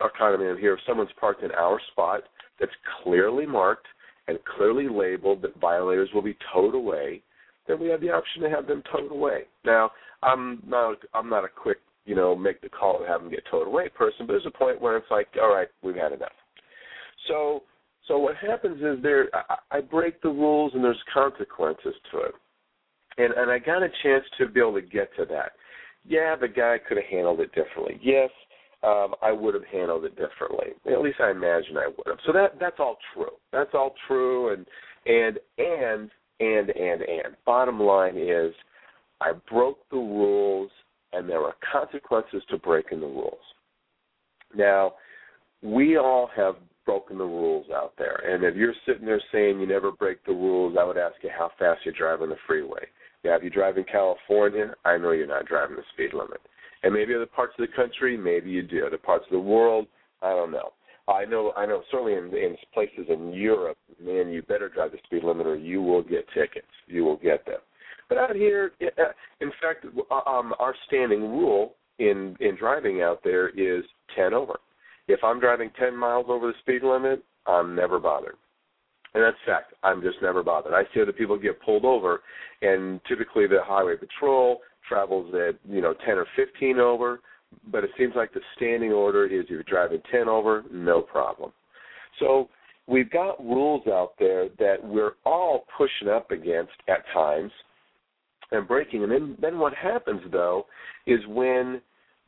our 0.00 0.10
condominium 0.20 0.58
here, 0.58 0.74
if 0.74 0.80
someone's 0.86 1.10
parked 1.18 1.42
in 1.42 1.52
our 1.52 1.80
spot 1.92 2.22
that's 2.58 2.72
clearly 3.02 3.46
marked 3.46 3.86
and 4.28 4.38
clearly 4.56 4.88
labeled 4.88 5.42
that 5.42 5.58
violators 5.60 6.08
will 6.14 6.22
be 6.22 6.36
towed 6.52 6.74
away, 6.74 7.22
then 7.66 7.80
we 7.80 7.88
have 7.88 8.00
the 8.00 8.10
option 8.10 8.42
to 8.42 8.50
have 8.50 8.66
them 8.66 8.82
towed 8.92 9.10
away. 9.10 9.44
Now, 9.64 9.90
I'm 10.22 10.62
not 10.66 10.98
I'm 11.14 11.28
not 11.28 11.44
a 11.44 11.48
quick, 11.48 11.78
you 12.04 12.14
know, 12.14 12.34
make 12.34 12.60
the 12.60 12.68
call 12.68 12.98
and 12.98 13.08
have 13.08 13.20
them 13.20 13.30
get 13.30 13.44
towed 13.50 13.66
away 13.66 13.88
person, 13.88 14.26
but 14.26 14.34
there's 14.34 14.46
a 14.46 14.58
point 14.58 14.80
where 14.80 14.96
it's 14.96 15.10
like, 15.10 15.28
all 15.40 15.54
right, 15.54 15.68
we've 15.82 15.96
had 15.96 16.12
enough. 16.12 16.32
So 17.28 17.62
so 18.08 18.18
what 18.18 18.36
happens 18.36 18.82
is 18.82 19.02
there 19.02 19.28
I, 19.34 19.78
I 19.78 19.80
break 19.80 20.20
the 20.22 20.28
rules 20.28 20.72
and 20.74 20.82
there's 20.82 21.02
consequences 21.12 21.94
to 22.10 22.18
it 22.18 22.34
and 23.18 23.32
and 23.32 23.50
I 23.50 23.58
got 23.58 23.82
a 23.82 23.88
chance 24.02 24.24
to 24.38 24.48
be 24.48 24.60
able 24.60 24.74
to 24.74 24.82
get 24.82 25.14
to 25.16 25.24
that. 25.26 25.52
Yeah, 26.06 26.34
the 26.36 26.48
guy 26.48 26.78
could 26.86 26.96
have 26.96 27.06
handled 27.06 27.40
it 27.40 27.54
differently. 27.54 28.00
Yes, 28.02 28.30
um, 28.82 29.14
I 29.22 29.30
would 29.32 29.54
have 29.54 29.64
handled 29.70 30.04
it 30.04 30.16
differently. 30.16 30.72
At 30.90 31.00
least 31.00 31.20
I 31.20 31.30
imagine 31.30 31.76
I 31.76 31.86
would 31.86 32.06
have. 32.06 32.18
So 32.26 32.32
that 32.32 32.58
that's 32.58 32.80
all 32.80 32.96
true. 33.14 33.36
That's 33.52 33.70
all 33.74 33.94
true. 34.08 34.52
And 34.52 34.66
and 35.06 35.38
and 35.58 36.10
and 36.40 36.70
and 36.70 37.02
and. 37.02 37.36
Bottom 37.46 37.80
line 37.80 38.16
is, 38.16 38.52
I 39.20 39.32
broke 39.50 39.78
the 39.90 39.96
rules, 39.96 40.70
and 41.12 41.28
there 41.28 41.42
are 41.42 41.54
consequences 41.72 42.42
to 42.50 42.58
breaking 42.58 43.00
the 43.00 43.06
rules. 43.06 43.38
Now, 44.54 44.94
we 45.62 45.96
all 45.96 46.28
have 46.36 46.56
broken 46.84 47.18
the 47.18 47.24
rules 47.24 47.66
out 47.72 47.92
there. 47.96 48.20
And 48.26 48.44
if 48.44 48.56
you're 48.56 48.74
sitting 48.86 49.06
there 49.06 49.22
saying 49.30 49.60
you 49.60 49.66
never 49.66 49.92
break 49.92 50.24
the 50.24 50.32
rules, 50.32 50.76
I 50.78 50.84
would 50.84 50.98
ask 50.98 51.14
you 51.22 51.30
how 51.36 51.50
fast 51.58 51.80
you 51.84 51.92
drive 51.92 52.22
on 52.22 52.30
the 52.30 52.36
freeway. 52.46 52.84
Yeah, 53.24 53.36
if 53.36 53.44
you 53.44 53.50
drive 53.50 53.78
in 53.78 53.84
California, 53.84 54.74
I 54.84 54.98
know 54.98 55.12
you're 55.12 55.26
not 55.26 55.46
driving 55.46 55.76
the 55.76 55.82
speed 55.92 56.12
limit. 56.12 56.40
And 56.82 56.92
maybe 56.92 57.14
other 57.14 57.26
parts 57.26 57.54
of 57.58 57.66
the 57.66 57.74
country, 57.74 58.16
maybe 58.16 58.50
you 58.50 58.62
do. 58.62 58.84
Other 58.84 58.98
parts 58.98 59.24
of 59.26 59.32
the 59.32 59.38
world, 59.38 59.86
I 60.20 60.30
don't 60.30 60.50
know. 60.50 60.72
I 61.08 61.24
know, 61.24 61.52
I 61.56 61.66
know. 61.66 61.82
Certainly 61.90 62.14
in, 62.14 62.36
in 62.36 62.56
places 62.74 63.06
in 63.08 63.32
Europe, 63.32 63.78
man, 64.02 64.30
you 64.30 64.42
better 64.42 64.68
drive 64.68 64.92
the 64.92 64.98
speed 65.04 65.24
limit 65.24 65.46
or 65.46 65.56
you 65.56 65.82
will 65.82 66.02
get 66.02 66.26
tickets. 66.34 66.66
You 66.86 67.04
will 67.04 67.16
get 67.16 67.44
them. 67.46 67.58
But 68.08 68.18
out 68.18 68.36
here, 68.36 68.72
uh, 68.82 69.12
in 69.40 69.50
fact, 69.60 69.86
uh, 69.86 70.30
um, 70.30 70.54
our 70.58 70.74
standing 70.86 71.22
rule 71.22 71.74
in 71.98 72.36
in 72.40 72.56
driving 72.56 73.02
out 73.02 73.20
there 73.24 73.48
is 73.50 73.84
10 74.16 74.34
over. 74.34 74.58
If 75.08 75.22
I'm 75.24 75.40
driving 75.40 75.70
10 75.78 75.96
miles 75.96 76.26
over 76.28 76.48
the 76.48 76.58
speed 76.60 76.82
limit, 76.82 77.24
I'm 77.46 77.74
never 77.74 77.98
bothered. 77.98 78.36
And 79.14 79.22
that's 79.22 79.36
fact. 79.44 79.74
I'm 79.82 80.00
just 80.00 80.16
never 80.22 80.42
bothered. 80.42 80.72
I 80.72 80.84
see 80.94 81.02
other 81.02 81.12
people 81.12 81.38
get 81.38 81.60
pulled 81.60 81.84
over, 81.84 82.22
and 82.62 83.00
typically 83.06 83.46
the 83.46 83.60
highway 83.62 83.96
patrol 83.96 84.60
travels 84.88 85.32
at 85.34 85.56
you 85.70 85.80
know 85.80 85.94
10 86.06 86.18
or 86.18 86.26
15 86.36 86.78
over. 86.78 87.20
but 87.70 87.84
it 87.84 87.90
seems 87.98 88.14
like 88.16 88.32
the 88.32 88.40
standing 88.56 88.92
order 88.92 89.26
is 89.26 89.44
you're 89.48 89.62
driving 89.64 90.00
10 90.10 90.28
over, 90.28 90.64
no 90.72 91.02
problem. 91.02 91.52
So 92.18 92.48
we've 92.86 93.10
got 93.10 93.38
rules 93.44 93.86
out 93.86 94.12
there 94.18 94.48
that 94.58 94.76
we're 94.82 95.12
all 95.24 95.64
pushing 95.76 96.08
up 96.08 96.30
against 96.30 96.72
at 96.88 97.04
times 97.12 97.52
and 98.50 98.66
breaking. 98.66 99.02
And 99.02 99.12
then, 99.12 99.36
then 99.40 99.58
what 99.58 99.74
happens 99.74 100.22
though 100.30 100.66
is 101.06 101.20
when 101.28 101.80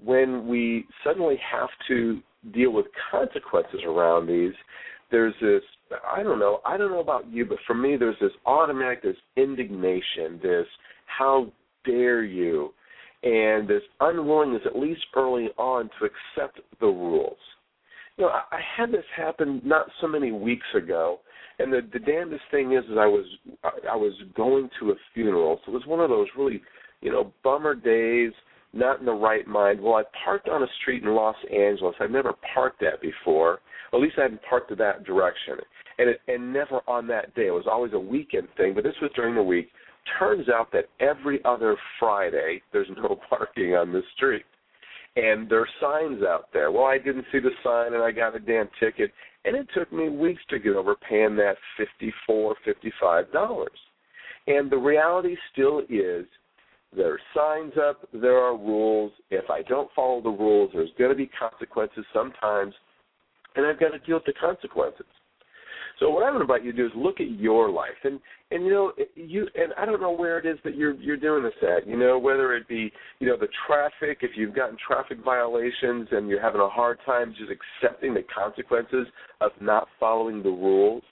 when 0.05 0.49
we 0.49 0.87
suddenly 1.05 1.39
have 1.51 1.69
to 1.89 2.21
deal 2.53 2.71
with 2.73 2.87
consequences 3.11 3.81
around 3.87 4.27
these, 4.27 4.53
there's 5.11 5.35
this 5.41 5.63
I 6.13 6.23
don't 6.23 6.39
know, 6.39 6.61
I 6.65 6.77
don't 6.77 6.91
know 6.91 7.01
about 7.01 7.31
you, 7.31 7.45
but 7.45 7.59
for 7.67 7.75
me 7.75 7.97
there's 7.97 8.17
this 8.21 8.33
automatic 8.47 9.03
this 9.03 9.17
indignation, 9.37 10.41
this 10.43 10.67
how 11.07 11.53
dare 11.85 12.23
you 12.25 12.73
and 13.23 13.69
this 13.69 13.83
unwillingness 14.01 14.63
at 14.67 14.79
least 14.79 15.03
early 15.15 15.49
on 15.57 15.91
to 15.99 16.07
accept 16.07 16.61
the 16.81 16.87
rules. 16.87 17.39
You 18.17 18.25
know, 18.25 18.31
I, 18.31 18.57
I 18.57 18.61
had 18.77 18.93
this 18.93 19.05
happen 19.17 19.61
not 19.65 19.87
so 20.01 20.07
many 20.07 20.33
weeks 20.33 20.67
ago 20.77 21.21
and 21.59 21.73
the 21.73 21.81
the 21.93 21.99
damnedest 21.99 22.45
thing 22.51 22.73
is 22.73 22.85
is 22.85 22.99
I 22.99 23.07
was 23.07 23.25
I 23.63 23.71
I 23.93 23.97
was 23.97 24.13
going 24.37 24.69
to 24.81 24.91
a 24.91 24.95
funeral. 25.13 25.61
So 25.65 25.73
it 25.73 25.75
was 25.75 25.87
one 25.87 26.01
of 26.01 26.11
those 26.11 26.27
really, 26.37 26.63
you 27.01 27.13
know, 27.13 27.33
bummer 27.43 27.75
days 27.75 28.33
not 28.75 29.01
in 29.01 29.07
the 29.07 29.13
right 29.13 29.47
mind. 29.47 29.81
Well, 29.81 29.95
I 29.95 30.03
parked 30.25 30.49
on 30.49 30.63
a 30.63 30.67
street 30.81 31.03
in 31.03 31.15
Los 31.15 31.37
Angeles. 31.53 31.95
I've 32.01 32.11
never 32.11 32.35
parked 32.55 32.81
that 32.81 33.01
before. 33.01 33.61
At 33.93 34.01
least 34.01 34.17
I 34.19 34.23
hadn't 34.23 34.43
parked 34.49 34.71
to 34.71 34.77
that 34.77 35.05
direction. 35.05 35.55
And 35.99 36.11
it, 36.11 36.21
and 36.27 36.53
never 36.53 36.81
on 36.89 37.07
that 37.09 37.35
day. 37.35 37.47
It 37.47 37.55
was 37.55 37.67
always 37.71 37.93
a 37.93 37.99
weekend 37.99 38.49
thing, 38.57 38.75
but 38.75 38.85
this 38.85 38.97
was 39.01 39.11
during 39.15 39.35
the 39.35 39.43
week. 39.43 39.69
Turns 40.19 40.49
out 40.49 40.73
that 40.73 40.87
every 41.01 41.43
other 41.45 41.77
Friday 41.99 42.61
there's 42.73 42.89
no 42.97 43.19
parking 43.29 43.75
on 43.75 43.93
this 43.93 44.05
street. 44.17 44.45
And 45.17 45.49
there 45.49 45.61
are 45.61 45.69
signs 45.81 46.23
out 46.25 46.49
there. 46.53 46.73
Well, 46.73 46.87
I 46.87 46.99
didn't 46.99 47.27
see 47.31 47.39
the 47.39 47.51
sign 47.63 47.95
and 47.95 48.03
I 48.03 48.11
got 48.11 48.35
a 48.35 48.41
damn 48.41 48.69
ticket. 48.81 49.13
And 49.45 49.55
it 49.55 49.69
took 49.75 49.93
me 49.93 50.09
weeks 50.09 50.43
to 50.51 50.59
get 50.59 50.75
over 50.75 50.97
paying 51.09 51.37
that 51.37 51.57
fifty 51.77 52.13
four, 52.27 52.57
fifty 52.65 52.93
five 53.01 53.31
dollars. 53.31 53.79
And 54.47 54.71
the 54.71 54.77
reality 54.77 55.37
still 55.53 55.83
is 55.89 56.27
there 56.97 57.13
are 57.13 57.21
signs 57.35 57.73
up, 57.77 58.09
there 58.13 58.39
are 58.39 58.57
rules. 58.57 59.13
If 59.31 59.51
I 59.51 59.63
don't 59.63 59.91
follow 59.95 60.21
the 60.23 60.31
rules, 60.31 60.71
there's 60.73 60.91
going 60.99 61.11
to 61.11 61.17
be 61.17 61.31
consequences 61.39 62.05
sometimes, 62.13 62.75
and 63.57 63.67
I've 63.67 63.81
got 63.81 63.91
to 63.91 63.99
deal 64.01 64.17
with 64.17 64.27
the 64.27 64.33
consequences. 64.33 65.07
So 66.01 66.11
what 66.11 66.25
I 66.25 66.31
would 66.31 66.41
invite 66.41 66.65
you 66.65 66.73
to 66.73 66.77
do 66.77 66.87
is 66.87 66.93
look 66.97 67.21
at 67.21 67.31
your 67.31 67.71
life, 67.71 67.91
and 68.03 68.19
and 68.51 68.65
you 68.65 68.71
know 68.71 68.93
you 69.15 69.47
and 69.55 69.73
I 69.79 69.85
don't 69.85 70.01
know 70.01 70.13
where 70.13 70.39
it 70.39 70.47
is 70.47 70.59
that 70.65 70.77
you're 70.77 70.95
you're 70.95 71.17
doing 71.17 71.45
this 71.45 71.53
at. 71.63 71.87
You 71.87 71.97
know 71.97 72.19
whether 72.19 72.55
it 72.57 72.67
be 72.67 72.91
you 73.21 73.29
know 73.29 73.37
the 73.37 73.49
traffic, 73.67 74.19
if 74.23 74.33
you've 74.37 74.57
gotten 74.57 74.77
traffic 74.85 75.19
violations 75.25 76.09
and 76.11 76.29
you're 76.29 76.43
having 76.43 76.61
a 76.61 76.69
hard 76.69 76.99
time 77.07 77.35
just 77.39 77.51
accepting 77.51 78.13
the 78.13 78.25
consequences 78.35 79.07
of 79.41 79.53
not 79.61 79.87
following 80.01 80.43
the 80.43 80.49
rules. 80.49 81.05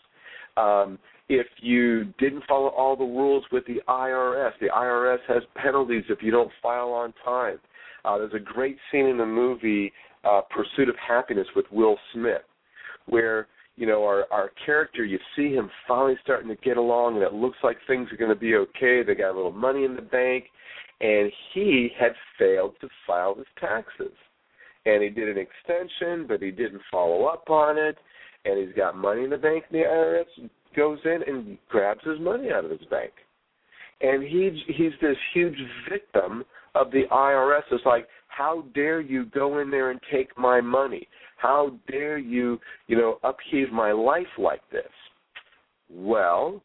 Um, 0.56 0.98
if 1.32 1.46
you 1.60 2.04
didn't 2.18 2.44
follow 2.46 2.68
all 2.68 2.94
the 2.94 3.04
rules 3.04 3.44
with 3.50 3.64
the 3.66 3.80
IRS. 3.88 4.52
The 4.60 4.66
IRS 4.68 5.18
has 5.28 5.42
penalties 5.56 6.04
if 6.08 6.22
you 6.22 6.30
don't 6.30 6.50
file 6.62 6.90
on 6.90 7.14
time. 7.24 7.58
Uh, 8.04 8.18
there's 8.18 8.34
a 8.34 8.38
great 8.38 8.76
scene 8.90 9.06
in 9.06 9.16
the 9.16 9.26
movie 9.26 9.92
uh, 10.24 10.42
Pursuit 10.50 10.88
of 10.88 10.96
Happiness 10.96 11.46
with 11.56 11.66
Will 11.70 11.96
Smith, 12.12 12.42
where 13.06 13.48
you 13.76 13.86
know 13.86 14.04
our 14.04 14.26
our 14.30 14.50
character, 14.64 15.04
you 15.04 15.18
see 15.34 15.54
him 15.54 15.70
finally 15.88 16.16
starting 16.22 16.48
to 16.48 16.56
get 16.56 16.76
along, 16.76 17.14
and 17.14 17.22
it 17.22 17.32
looks 17.32 17.58
like 17.62 17.76
things 17.86 18.08
are 18.12 18.16
going 18.16 18.34
to 18.34 18.38
be 18.38 18.54
okay. 18.54 19.02
They 19.02 19.14
got 19.14 19.32
a 19.32 19.36
little 19.36 19.52
money 19.52 19.84
in 19.84 19.96
the 19.96 20.02
bank, 20.02 20.44
and 21.00 21.30
he 21.54 21.90
had 21.98 22.12
failed 22.38 22.74
to 22.80 22.88
file 23.06 23.34
his 23.34 23.46
taxes, 23.58 24.12
and 24.84 25.02
he 25.02 25.08
did 25.08 25.28
an 25.28 25.38
extension, 25.38 26.26
but 26.26 26.42
he 26.42 26.50
didn't 26.50 26.82
follow 26.90 27.24
up 27.24 27.48
on 27.48 27.78
it, 27.78 27.96
and 28.44 28.58
he's 28.58 28.76
got 28.76 28.96
money 28.96 29.24
in 29.24 29.30
the 29.30 29.38
bank. 29.38 29.64
And 29.70 29.80
the 29.80 29.86
IRS 29.86 30.50
goes 30.74 30.98
in 31.04 31.20
and 31.26 31.58
grabs 31.68 32.04
his 32.04 32.20
money 32.20 32.50
out 32.50 32.64
of 32.64 32.70
his 32.70 32.86
bank. 32.90 33.12
And 34.00 34.22
he's 34.22 34.54
he's 34.66 34.92
this 35.00 35.16
huge 35.32 35.56
victim 35.88 36.44
of 36.74 36.90
the 36.90 37.04
IRS. 37.10 37.62
It's 37.70 37.86
like, 37.86 38.08
how 38.28 38.64
dare 38.74 39.00
you 39.00 39.26
go 39.26 39.60
in 39.60 39.70
there 39.70 39.90
and 39.90 40.00
take 40.10 40.36
my 40.38 40.60
money? 40.60 41.06
How 41.36 41.72
dare 41.90 42.18
you, 42.18 42.58
you 42.86 42.96
know, 42.96 43.18
upheave 43.22 43.70
my 43.70 43.92
life 43.92 44.26
like 44.38 44.62
this? 44.70 44.90
Well, 45.90 46.62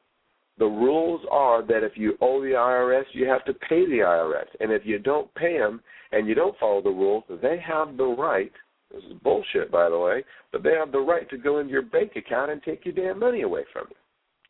the 0.58 0.66
rules 0.66 1.22
are 1.30 1.62
that 1.68 1.84
if 1.84 1.94
you 1.96 2.18
owe 2.22 2.42
the 2.42 2.52
IRS, 2.52 3.04
you 3.14 3.28
have 3.28 3.46
to 3.46 3.54
pay 3.54 3.86
the 3.86 4.00
IRS. 4.00 4.48
And 4.60 4.72
if 4.72 4.84
you 4.86 4.98
don't 4.98 5.34
pay 5.36 5.58
them 5.58 5.82
and 6.12 6.28
you 6.28 6.36
don't 6.36 6.58
follow 6.58 6.82
the 6.82 6.90
rules, 6.90 7.24
they 7.42 7.60
have 7.60 7.98
the 7.98 8.06
right 8.06 8.52
this 8.94 9.03
is 9.03 9.13
bullshit, 9.24 9.72
by 9.72 9.89
the 9.89 9.98
way. 9.98 10.24
But 10.51 10.63
they 10.63 10.74
have 10.74 10.91
the 10.91 11.00
right 11.00 11.29
to 11.29 11.38
go 11.38 11.60
into 11.60 11.72
your 11.72 11.82
bank 11.82 12.13
account 12.15 12.51
and 12.51 12.62
take 12.63 12.86
your 12.86 12.94
damn 12.94 13.20
money 13.20 13.41
away 13.41 13.63
from 13.74 13.86
you. 13.89 13.96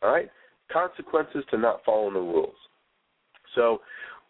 All 0.01 0.13
right? 0.13 0.29
Consequences 0.71 1.43
to 1.51 1.57
not 1.57 1.81
following 1.85 2.13
the 2.13 2.19
rules. 2.19 2.55
So 3.55 3.81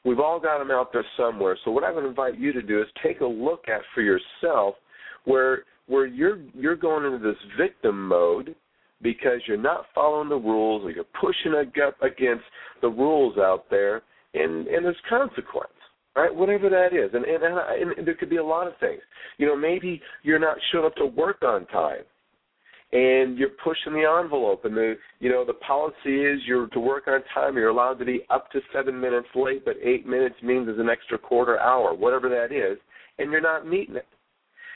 we've 0.06 0.20
all 0.20 0.40
got 0.40 0.60
them 0.60 0.72
out 0.72 0.94
there 0.94 1.06
somewhere. 1.18 1.58
So 1.66 1.72
what 1.72 1.84
I 1.84 1.92
would 1.92 2.06
invite 2.06 2.40
you 2.40 2.54
to 2.54 2.62
do 2.62 2.82
is 2.82 2.88
take 3.04 3.22
a 3.22 3.26
look 3.26 3.66
at 3.68 3.82
for 3.94 4.02
yourself 4.02 4.76
where 5.26 5.64
where 5.88 6.06
you're 6.06 6.40
you're 6.54 6.76
going 6.76 7.06
into 7.06 7.20
this 7.20 7.38
victim 7.58 8.08
mode 8.08 8.56
because 9.02 9.42
you're 9.48 9.58
not 9.58 9.86
following 9.94 10.30
the 10.30 10.36
rules 10.36 10.84
or 10.84 10.92
you're 10.92 11.04
pushing 11.20 11.54
against 12.02 12.44
the 12.82 12.88
rules 12.88 13.38
out 13.38 13.66
there 13.70 14.04
and 14.34 14.68
and 14.68 14.86
there's 14.86 14.96
consequence 15.10 15.70
right? 16.18 16.34
Whatever 16.34 16.68
that 16.70 16.94
is, 16.94 17.12
and 17.14 17.24
and, 17.24 17.44
and 17.44 17.98
and 17.98 18.08
there 18.08 18.16
could 18.16 18.30
be 18.30 18.38
a 18.38 18.44
lot 18.44 18.68
of 18.68 18.74
things. 18.80 19.02
You 19.38 19.46
know, 19.46 19.56
maybe 19.56 20.02
you're 20.24 20.40
not 20.40 20.58
showing 20.72 20.86
up 20.86 20.96
to 20.96 21.06
work 21.06 21.44
on 21.44 21.68
time, 21.68 22.02
and 22.92 23.38
you're 23.38 23.52
pushing 23.64 23.94
the 23.94 24.20
envelope, 24.22 24.66
and 24.66 24.76
the 24.76 24.96
you 25.20 25.30
know 25.30 25.46
the 25.46 25.54
policy 25.54 26.26
is 26.26 26.40
you're 26.48 26.68
to 26.70 26.80
work 26.80 27.08
on 27.08 27.22
time. 27.36 27.56
You're 27.56 27.70
allowed 27.70 28.00
to 28.00 28.06
be 28.06 28.22
up 28.32 28.52
to 28.52 28.60
seven 28.74 29.00
minutes 29.00 29.28
late, 29.36 29.64
but 29.64 29.76
eight 29.84 30.08
minutes 30.08 30.36
means 30.42 30.66
there's 30.66 30.80
an 30.80 30.90
extra 30.90 31.20
quarter 31.20 31.60
hour, 31.60 31.94
whatever 31.94 32.30
that 32.30 32.52
is, 32.52 32.80
and 33.20 33.32
you're 33.32 33.40
not 33.40 33.68
meeting 33.68 33.96
it. 33.96 34.08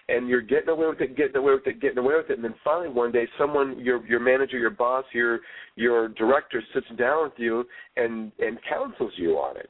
And 0.10 0.28
you're 0.28 0.42
getting 0.42 0.70
away 0.70 0.88
with 0.88 1.00
it, 1.00 1.16
getting 1.16 1.38
away 1.38 1.54
with 1.54 1.66
it, 1.68 1.80
getting 1.80 2.00
away 2.00 2.16
with 2.16 2.30
it, 2.30 2.34
and 2.34 2.44
then 2.44 2.56
finally 2.64 2.90
one 2.90 3.12
day, 3.12 3.28
someone, 3.40 3.80
your 3.80 4.06
your 4.06 4.20
manager, 4.20 4.60
your 4.60 4.70
boss, 4.70 5.06
your 5.12 5.40
your 5.76 6.10
director, 6.10 6.62
sits 6.74 6.88
down 7.00 7.24
with 7.24 7.34
you 7.38 7.64
and 7.98 8.32
and 8.38 8.60
counsels 8.70 9.14
you 9.16 9.32
on 9.38 9.58
it 9.58 9.70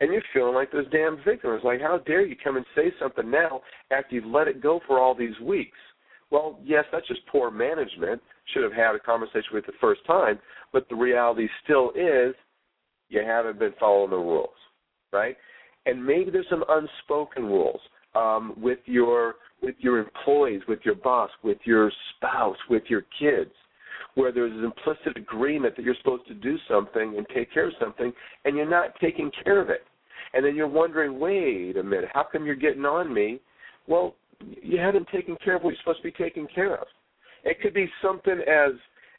and 0.00 0.12
you're 0.12 0.22
feeling 0.32 0.54
like 0.54 0.72
those 0.72 0.90
damn 0.90 1.18
victims. 1.24 1.60
Like, 1.62 1.80
how 1.80 1.98
dare 1.98 2.24
you 2.24 2.36
come 2.42 2.56
and 2.56 2.66
say 2.74 2.92
something 2.98 3.30
now 3.30 3.60
after 3.90 4.14
you've 4.14 4.24
let 4.24 4.48
it 4.48 4.62
go 4.62 4.80
for 4.86 4.98
all 4.98 5.14
these 5.14 5.38
weeks? 5.42 5.76
Well, 6.30 6.58
yes, 6.64 6.84
that's 6.92 7.06
just 7.08 7.26
poor 7.26 7.50
management. 7.50 8.22
Should 8.52 8.62
have 8.62 8.72
had 8.72 8.94
a 8.94 9.00
conversation 9.00 9.50
with 9.52 9.66
the 9.66 9.72
first 9.80 10.04
time, 10.06 10.38
but 10.72 10.88
the 10.88 10.94
reality 10.94 11.48
still 11.64 11.90
is 11.90 12.34
you 13.08 13.22
haven't 13.24 13.58
been 13.58 13.74
following 13.78 14.10
the 14.10 14.16
rules, 14.16 14.48
right? 15.12 15.36
And 15.86 16.04
maybe 16.04 16.30
there's 16.30 16.46
some 16.48 16.64
unspoken 16.68 17.44
rules 17.44 17.80
um, 18.14 18.54
with 18.56 18.78
your 18.86 19.36
with 19.62 19.74
your 19.78 19.98
employees, 19.98 20.62
with 20.68 20.78
your 20.84 20.94
boss, 20.94 21.30
with 21.44 21.58
your 21.64 21.92
spouse, 22.16 22.56
with 22.70 22.82
your 22.88 23.02
kids, 23.18 23.50
where 24.14 24.32
there's 24.32 24.52
an 24.52 24.64
implicit 24.64 25.16
agreement 25.16 25.76
that 25.76 25.84
you're 25.84 25.94
supposed 25.96 26.26
to 26.28 26.34
do 26.34 26.56
something 26.68 27.14
and 27.16 27.26
take 27.34 27.52
care 27.52 27.68
of 27.68 27.74
something, 27.80 28.12
and 28.44 28.56
you're 28.56 28.68
not 28.68 28.94
taking 29.00 29.30
care 29.44 29.60
of 29.60 29.70
it 29.70 29.84
and 30.32 30.44
then 30.44 30.54
you're 30.54 30.68
wondering, 30.68 31.18
wait 31.18 31.76
a 31.76 31.82
minute, 31.82 32.08
how 32.12 32.24
come 32.30 32.46
you're 32.46 32.54
getting 32.54 32.84
on 32.84 33.12
me? 33.12 33.40
Well, 33.86 34.14
you 34.62 34.78
haven't 34.78 35.08
taken 35.08 35.36
care 35.44 35.56
of 35.56 35.62
what 35.62 35.70
you're 35.70 35.78
supposed 35.80 35.98
to 35.98 36.04
be 36.04 36.12
taking 36.12 36.46
care 36.54 36.76
of. 36.76 36.86
It 37.44 37.60
could 37.60 37.74
be 37.74 37.88
something 38.02 38.40
as 38.48 38.72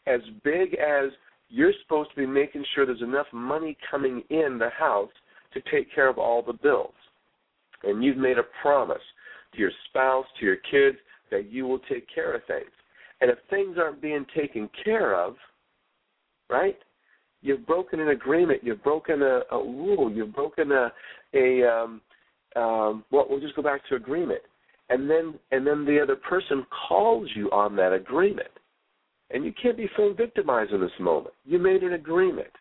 as 0.08 0.22
big 0.44 0.74
as 0.76 1.12
you're 1.50 1.74
supposed 1.84 2.10
to 2.12 2.16
be 2.16 2.26
making 2.26 2.66
sure 2.74 2.86
there's 2.86 3.02
enough 3.02 3.28
money 3.32 3.78
coming 3.90 4.24
in 4.30 4.58
the 4.58 4.70
house 4.70 5.12
to 5.54 5.62
take 5.70 5.94
care 5.94 6.08
of 6.08 6.18
all 6.18 6.42
the 6.42 6.54
bills. 6.54 6.94
And 7.84 8.04
you've 8.04 8.18
made 8.18 8.40
a 8.40 8.44
promise 8.62 9.02
to 9.54 9.60
your 9.60 9.72
spouse, 9.90 10.26
to 10.40 10.46
your 10.46 10.56
kids, 10.56 10.98
that 11.30 11.52
you 11.52 11.68
will 11.68 11.80
take 11.80 12.08
care 12.14 12.34
of 12.34 12.42
things. 12.46 12.72
And 13.22 13.30
if 13.30 13.38
things 13.50 13.78
aren't 13.78 14.02
being 14.02 14.26
taken 14.36 14.70
care 14.84 15.16
of, 15.16 15.36
right, 16.50 16.78
You've 17.42 17.66
broken 17.66 18.00
an 18.00 18.10
agreement. 18.10 18.64
You've 18.64 18.84
broken 18.84 19.22
a, 19.24 19.42
a 19.52 19.58
rule. 19.58 20.12
You've 20.12 20.34
broken 20.34 20.72
a 20.72 20.92
a 21.34 21.64
um, 21.68 22.02
um, 22.56 23.04
well, 23.12 23.26
we'll 23.30 23.40
just 23.40 23.56
go 23.56 23.62
back 23.62 23.82
to 23.90 23.96
agreement, 23.96 24.42
and 24.90 25.10
then 25.10 25.34
and 25.52 25.66
then 25.66 25.86
the 25.86 26.00
other 26.02 26.16
person 26.16 26.66
calls 26.88 27.30
you 27.36 27.50
on 27.52 27.76
that 27.78 27.94
agreement, 27.94 28.50
and 29.32 29.44
you 29.44 29.54
can't 29.62 29.78
be 29.78 29.90
feeling 29.96 30.16
victimized 30.16 30.72
in 30.72 30.82
this 30.82 30.92
moment. 31.00 31.34
You 31.46 31.58
made 31.58 31.82
an 31.82 31.94
agreement, 31.94 32.52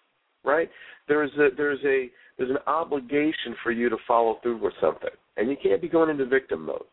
right? 0.45 0.71
There's 1.09 1.33
a 1.35 1.49
there's 1.57 1.81
a 1.85 2.11
there's 2.39 2.51
an 2.51 2.59
obligation 2.67 3.55
for 3.63 3.73
you 3.73 3.91
to 3.91 3.97
follow 4.09 4.39
through 4.43 4.63
with 4.63 4.75
something, 4.81 5.11
and 5.37 5.51
you 5.51 5.57
can't 5.63 5.83
be 5.83 5.89
going 5.89 6.09
into 6.09 6.25
victim 6.25 6.65
mode. 6.65 6.85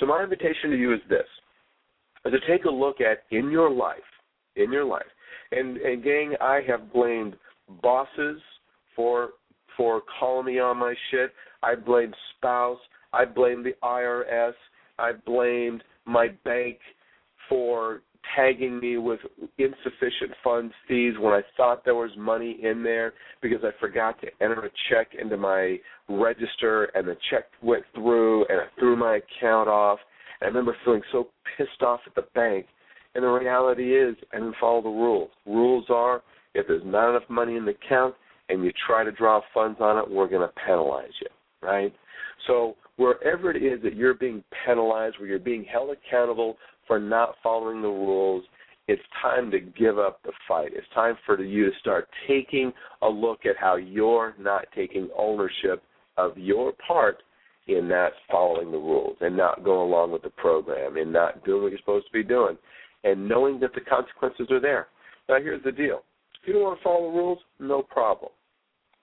So 0.00 0.06
my 0.06 0.22
invitation 0.22 0.70
to 0.70 0.76
you 0.76 0.94
is 0.94 1.00
this: 1.08 1.20
is 1.20 1.26
Uh, 2.24 2.30
to 2.30 2.38
take 2.48 2.64
a 2.64 2.70
look 2.70 3.00
at 3.00 3.24
in 3.30 3.50
your 3.50 3.70
life, 3.70 3.98
in 4.56 4.70
your 4.72 4.84
life, 4.84 5.02
and 5.52 5.76
and 5.78 6.02
gang, 6.02 6.34
I 6.40 6.60
have 6.66 6.92
blamed 6.92 7.36
bosses 7.82 8.40
for 8.94 9.30
for 9.76 10.02
calling 10.18 10.46
me 10.46 10.58
on 10.58 10.76
my 10.76 10.94
shit. 11.10 11.32
I 11.62 11.74
blamed 11.74 12.14
spouse. 12.36 12.78
I 13.12 13.24
blamed 13.24 13.64
the 13.64 13.74
IRS. 13.82 14.52
I 14.98 15.12
blamed 15.24 15.82
my 16.04 16.28
bank 16.44 16.78
for 17.48 18.02
tagging 18.36 18.78
me 18.78 18.98
with 18.98 19.20
insufficient 19.58 20.32
funds 20.44 20.72
fees 20.86 21.14
when 21.18 21.32
I 21.32 21.40
thought 21.56 21.84
there 21.84 21.94
was 21.94 22.10
money 22.16 22.58
in 22.62 22.82
there 22.82 23.14
because 23.40 23.60
I 23.64 23.70
forgot 23.80 24.20
to 24.20 24.28
enter 24.40 24.66
a 24.66 24.70
check 24.90 25.08
into 25.20 25.36
my 25.36 25.78
register 26.08 26.84
and 26.94 27.08
the 27.08 27.16
check 27.30 27.44
went 27.62 27.84
through 27.94 28.44
and 28.46 28.60
I 28.60 28.64
threw 28.78 28.96
my 28.96 29.16
account 29.18 29.68
off. 29.68 29.98
I 30.42 30.46
remember 30.46 30.76
feeling 30.84 31.02
so 31.12 31.28
pissed 31.56 31.82
off 31.82 32.00
at 32.06 32.14
the 32.14 32.26
bank. 32.34 32.66
And 33.14 33.24
the 33.24 33.28
reality 33.28 33.96
is, 33.96 34.16
I 34.32 34.36
didn't 34.36 34.54
follow 34.60 34.82
the 34.82 34.88
rules. 34.88 35.30
Rules 35.44 35.86
are 35.88 36.22
if 36.54 36.66
there's 36.66 36.82
not 36.84 37.10
enough 37.10 37.28
money 37.28 37.56
in 37.56 37.64
the 37.64 37.72
account 37.72 38.14
and 38.48 38.64
you 38.64 38.72
try 38.86 39.04
to 39.04 39.12
draw 39.12 39.40
funds 39.54 39.78
on 39.80 39.98
it, 39.98 40.10
we're 40.10 40.28
going 40.28 40.46
to 40.46 40.54
penalize 40.66 41.12
you, 41.20 41.28
right? 41.66 41.92
So 42.46 42.76
wherever 42.96 43.50
it 43.50 43.62
is 43.62 43.82
that 43.82 43.94
you're 43.94 44.14
being 44.14 44.42
penalized, 44.64 45.18
where 45.18 45.28
you're 45.28 45.38
being 45.38 45.64
held 45.64 45.90
accountable 45.90 46.56
for 46.86 46.98
not 46.98 47.36
following 47.42 47.82
the 47.82 47.88
rules, 47.88 48.44
it's 48.88 49.02
time 49.22 49.50
to 49.52 49.60
give 49.60 49.98
up 49.98 50.20
the 50.24 50.32
fight. 50.48 50.72
It's 50.74 50.86
time 50.94 51.16
for 51.24 51.40
you 51.40 51.70
to 51.70 51.78
start 51.78 52.08
taking 52.26 52.72
a 53.02 53.08
look 53.08 53.46
at 53.46 53.56
how 53.56 53.76
you're 53.76 54.34
not 54.38 54.64
taking 54.74 55.08
ownership 55.16 55.82
of 56.16 56.36
your 56.36 56.72
part 56.86 57.22
in 57.70 57.88
not 57.88 58.12
following 58.30 58.70
the 58.70 58.78
rules 58.78 59.16
and 59.20 59.36
not 59.36 59.64
going 59.64 59.90
along 59.90 60.12
with 60.12 60.22
the 60.22 60.30
program 60.30 60.96
and 60.96 61.12
not 61.12 61.44
doing 61.44 61.62
what 61.62 61.72
you're 61.72 61.78
supposed 61.78 62.06
to 62.06 62.12
be 62.12 62.22
doing 62.22 62.56
and 63.04 63.28
knowing 63.28 63.58
that 63.60 63.74
the 63.74 63.80
consequences 63.80 64.48
are 64.50 64.60
there. 64.60 64.88
Now, 65.28 65.38
here's 65.38 65.62
the 65.62 65.72
deal. 65.72 66.02
If 66.42 66.48
you 66.48 66.54
don't 66.54 66.62
want 66.62 66.78
to 66.78 66.84
follow 66.84 67.10
the 67.10 67.16
rules, 67.16 67.38
no 67.58 67.82
problem. 67.82 68.32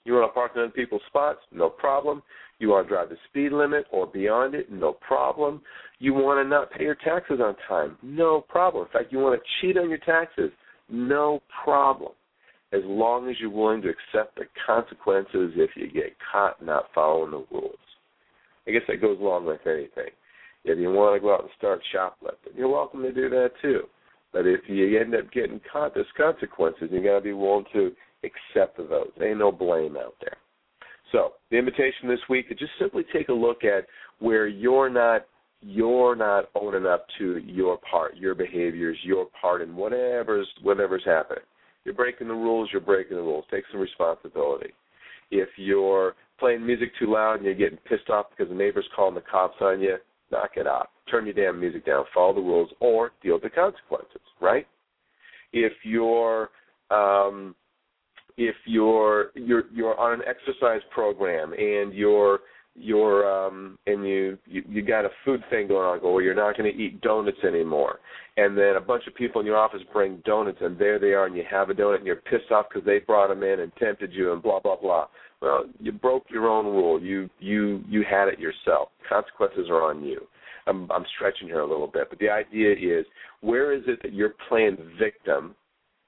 You 0.05 0.13
want 0.13 0.29
to 0.29 0.33
park 0.33 0.53
in 0.55 0.62
other 0.62 0.71
people's 0.71 1.01
spots? 1.07 1.39
No 1.51 1.69
problem. 1.69 2.24
You 2.59 2.69
want 2.69 2.88
to 2.88 2.93
drive 2.93 3.09
the 3.09 3.17
speed 3.29 3.51
limit 3.51 3.86
or 3.91 4.07
beyond 4.07 4.55
it? 4.55 4.71
No 4.71 4.93
problem. 4.93 5.62
You 6.00 6.13
want 6.13 6.43
to 6.43 6.50
not 6.50 6.71
pay 6.71 6.83
your 6.83 6.95
taxes 6.95 7.39
on 7.43 7.55
time? 7.67 7.97
No 8.01 8.41
problem. 8.41 8.86
In 8.86 8.91
fact, 8.91 9.12
you 9.12 9.19
want 9.19 9.39
to 9.39 9.47
cheat 9.59 9.77
on 9.77 9.89
your 9.89 10.00
taxes? 10.00 10.51
No 10.89 11.41
problem. 11.63 12.13
As 12.74 12.81
long 12.86 13.29
as 13.29 13.36
you're 13.39 13.50
willing 13.50 13.81
to 13.83 13.89
accept 13.89 14.36
the 14.36 14.45
consequences 14.65 15.53
if 15.55 15.71
you 15.75 15.91
get 15.91 16.15
caught 16.31 16.63
not 16.63 16.86
following 16.93 17.31
the 17.31 17.45
rules. 17.51 17.75
I 18.67 18.71
guess 18.71 18.81
that 18.88 19.01
goes 19.01 19.19
along 19.19 19.45
with 19.45 19.65
anything. 19.65 20.12
If 20.65 20.77
you 20.77 20.91
want 20.91 21.15
to 21.15 21.25
go 21.25 21.33
out 21.33 21.41
and 21.41 21.50
start 21.57 21.79
shoplifting, 21.93 22.53
you're 22.55 22.67
welcome 22.67 23.01
to 23.03 23.13
do 23.13 23.29
that 23.29 23.51
too. 23.62 23.83
But 24.33 24.45
if 24.45 24.62
you 24.67 25.00
end 25.00 25.15
up 25.15 25.31
getting 25.31 25.62
caught, 25.71 25.93
there's 25.93 26.07
consequences. 26.17 26.89
You 26.91 27.01
got 27.01 27.19
to 27.19 27.21
be 27.21 27.33
willing 27.33 27.65
to 27.74 27.91
accept 28.24 28.77
those. 28.77 29.09
There 29.17 29.29
ain't 29.29 29.39
no 29.39 29.51
blame 29.51 29.95
out 29.95 30.15
there. 30.21 30.38
So 31.12 31.33
the 31.50 31.57
invitation 31.57 32.09
this 32.09 32.19
week 32.29 32.47
is 32.50 32.59
just 32.59 32.74
simply 32.79 33.03
take 33.13 33.29
a 33.29 33.33
look 33.33 33.63
at 33.63 33.86
where 34.19 34.47
you're 34.47 34.89
not 34.89 35.25
you're 35.62 36.15
not 36.15 36.50
owning 36.53 36.86
up 36.86 37.07
to 37.17 37.38
your 37.39 37.79
part, 37.89 38.15
your 38.15 38.36
behaviors, 38.36 38.97
your 39.03 39.27
part 39.41 39.62
in 39.62 39.75
whatever's 39.75 40.47
whatever's 40.62 41.03
happening. 41.05 41.43
You're 41.86 41.95
breaking 41.95 42.27
the 42.27 42.33
rules, 42.33 42.69
you're 42.71 42.81
breaking 42.81 43.15
the 43.15 43.24
rules. 43.24 43.45
Take 43.50 43.63
some 43.71 43.79
responsibility. 43.79 44.74
If 45.31 45.50
you're 45.55 46.15
playing 46.39 46.65
music 46.65 46.91
too 47.00 47.12
loud 47.12 47.36
and 47.36 47.46
you're 47.46 47.56
getting 47.56 47.77
pissed 47.79 48.10
off 48.10 48.27
because 48.29 48.50
the 48.50 48.58
neighbor's 48.58 48.88
calling 48.96 49.15
the 49.15 49.22
cops 49.22 49.58
on 49.62 49.82
you, 49.82 49.98
knock 50.32 50.51
it 50.56 50.67
off. 50.67 50.88
Turn 51.10 51.25
your 51.25 51.34
damn 51.34 51.60
music 51.60 51.86
down, 51.86 52.06
follow 52.13 52.34
the 52.34 52.41
rules, 52.41 52.70
or 52.79 53.12
deal 53.22 53.36
with 53.36 53.44
the 53.44 53.50
consequences, 53.50 54.22
right? 54.41 54.67
If 55.53 55.74
you're 55.84 56.50
um 56.91 57.56
if 58.38 58.56
you're 58.65 59.32
you're 59.36 59.63
you're 59.74 60.00
on 60.00 60.20
an 60.20 60.25
exercise 60.27 60.82
program 60.91 61.53
and 61.53 61.94
you're 61.94 62.39
you're 62.79 63.27
um 63.29 63.77
and 63.88 64.07
you, 64.07 64.38
you 64.46 64.63
you 64.69 64.81
got 64.84 65.03
a 65.03 65.10
food 65.25 65.41
thing 65.50 65.67
going 65.67 65.86
on 65.86 66.00
well 66.03 66.22
you're 66.22 66.36
not 66.36 66.55
going 66.55 66.72
to 66.72 66.77
eat 66.77 67.01
donuts 67.01 67.38
anymore. 67.43 68.00
And 68.38 68.55
then 68.55 68.75
a 68.75 68.81
bunch 68.81 69.07
of 69.07 69.15
people 69.15 69.42
in 69.42 69.48
your 69.48 69.57
office 69.57 69.81
bring 69.92 70.22
donuts 70.25 70.59
and 70.61 70.77
there 70.77 71.00
they 71.00 71.13
are 71.13 71.25
and 71.25 71.35
you 71.35 71.44
have 71.50 71.70
a 71.70 71.74
donut 71.74 71.98
and 71.98 72.05
you're 72.05 72.18
pissed 72.18 72.51
off 72.51 72.68
because 72.70 72.85
they 72.85 73.00
brought 73.00 73.29
them 73.29 73.44
in 73.44 73.61
and 73.61 73.72
tempted 73.77 74.13
you 74.13 74.31
and 74.33 74.44
blah 74.44 74.59
blah 74.59 74.75
blah. 74.75 75.07
Well 75.42 75.66
you 75.79 75.92
broke 75.92 76.25
your 76.29 76.48
own 76.48 76.66
rule. 76.66 77.01
You 77.01 77.29
you 77.40 77.83
you 77.87 78.03
had 78.09 78.27
it 78.27 78.40
yourself. 78.40 78.90
Consequences 79.09 79.68
are 79.70 79.83
on 79.83 80.03
you. 80.03 80.27
I'm 80.68 80.92
i'm 80.92 81.05
stretching 81.16 81.48
here 81.48 81.61
a 81.61 81.68
little 81.68 81.87
bit 81.87 82.09
but 82.09 82.20
the 82.20 82.29
idea 82.29 82.74
is 82.74 83.05
where 83.42 83.74
is 83.74 83.83
it 83.87 84.01
that 84.03 84.13
you're 84.13 84.35
playing 84.50 84.77
victim 85.00 85.55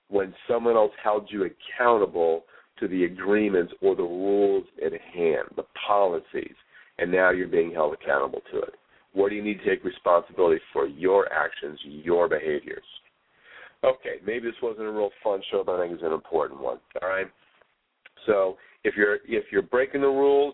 when 0.09 0.33
someone 0.47 0.75
else 0.75 0.91
held 1.01 1.29
you 1.31 1.45
accountable 1.45 2.43
to 2.79 2.87
the 2.87 3.05
agreements 3.05 3.73
or 3.81 3.95
the 3.95 4.03
rules 4.03 4.65
at 4.83 4.91
hand, 4.91 5.47
the 5.55 5.65
policies, 5.87 6.55
and 6.97 7.11
now 7.11 7.31
you're 7.31 7.47
being 7.47 7.71
held 7.71 7.93
accountable 7.93 8.41
to 8.51 8.59
it. 8.59 8.73
Where 9.13 9.29
do 9.29 9.35
you 9.35 9.43
need 9.43 9.59
to 9.59 9.65
take 9.65 9.83
responsibility 9.83 10.61
for 10.71 10.87
your 10.87 11.31
actions, 11.31 11.79
your 11.83 12.27
behaviors? 12.27 12.83
Okay, 13.83 14.15
maybe 14.25 14.47
this 14.47 14.55
wasn't 14.61 14.87
a 14.87 14.91
real 14.91 15.11
fun 15.23 15.41
show, 15.49 15.63
but 15.65 15.75
I 15.75 15.83
think 15.83 15.93
it's 15.93 16.03
an 16.03 16.11
important 16.11 16.59
one. 16.59 16.79
All 17.01 17.09
right. 17.09 17.27
So 18.25 18.57
if 18.83 18.95
you're 18.95 19.19
if 19.27 19.45
you're 19.51 19.61
breaking 19.61 20.01
the 20.01 20.07
rules, 20.07 20.53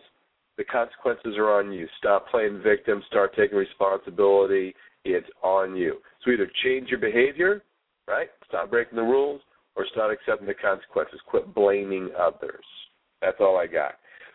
the 0.58 0.64
consequences 0.64 1.36
are 1.38 1.60
on 1.60 1.72
you. 1.72 1.88
Stop 1.98 2.30
playing 2.30 2.62
victim. 2.64 3.02
Start 3.08 3.36
taking 3.36 3.58
responsibility. 3.58 4.76
It's 5.04 5.28
on 5.44 5.76
you. 5.76 5.98
So 6.24 6.32
either 6.32 6.50
change 6.64 6.90
your 6.90 7.00
behavior 7.00 7.64
right? 8.08 8.30
Stop 8.48 8.70
breaking 8.70 8.96
the 8.96 9.04
rules 9.04 9.42
or 9.76 9.86
start 9.92 10.14
accepting 10.14 10.48
the 10.48 10.54
consequences. 10.54 11.20
Quit 11.28 11.54
blaming 11.54 12.10
others. 12.18 12.66
That's 13.22 13.38
all 13.40 13.58
I 13.58 13.68
got. 13.68 13.94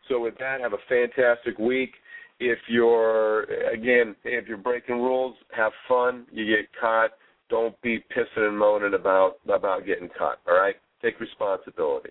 So 0.08 0.20
with 0.20 0.34
that, 0.38 0.60
have 0.60 0.72
a 0.72 0.78
fantastic 0.88 1.58
week. 1.58 1.92
If 2.38 2.58
you're 2.68 3.42
again, 3.72 4.16
if 4.24 4.48
you're 4.48 4.56
breaking 4.56 4.96
rules, 4.96 5.36
have 5.54 5.72
fun. 5.86 6.26
You 6.32 6.46
get 6.46 6.68
caught, 6.80 7.10
don't 7.48 7.80
be 7.82 7.98
pissing 7.98 8.48
and 8.48 8.58
moaning 8.58 8.94
about 8.94 9.36
about 9.52 9.86
getting 9.86 10.08
caught. 10.16 10.38
All 10.48 10.54
right, 10.54 10.76
take 11.02 11.20
responsibility. 11.20 12.10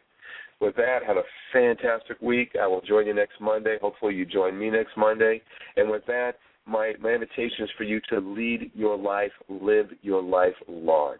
With 0.61 0.75
that, 0.75 0.99
have 1.07 1.17
a 1.17 1.23
fantastic 1.51 2.21
week. 2.21 2.51
I 2.61 2.67
will 2.67 2.81
join 2.81 3.07
you 3.07 3.13
next 3.13 3.41
Monday. 3.41 3.77
Hopefully, 3.81 4.13
you 4.13 4.25
join 4.25 4.57
me 4.59 4.69
next 4.69 4.95
Monday. 4.97 5.41
And 5.77 5.89
with 5.89 6.05
that, 6.05 6.33
my 6.67 6.93
my 7.01 7.11
invitation 7.11 7.63
is 7.63 7.69
for 7.77 7.83
you 7.83 7.99
to 8.09 8.19
lead 8.19 8.71
your 8.75 8.97
life, 8.97 9.31
live 9.49 9.87
your 10.03 10.21
life 10.21 10.55
large 10.67 11.19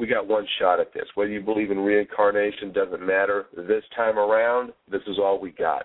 we 0.00 0.06
got 0.06 0.26
one 0.26 0.46
shot 0.58 0.80
at 0.80 0.94
this. 0.94 1.04
Whether 1.14 1.30
you 1.30 1.42
believe 1.42 1.70
in 1.70 1.78
reincarnation 1.78 2.72
doesn't 2.72 3.06
matter. 3.06 3.44
This 3.54 3.84
time 3.94 4.18
around, 4.18 4.72
this 4.90 5.02
is 5.06 5.18
all 5.18 5.38
we 5.38 5.50
got. 5.50 5.84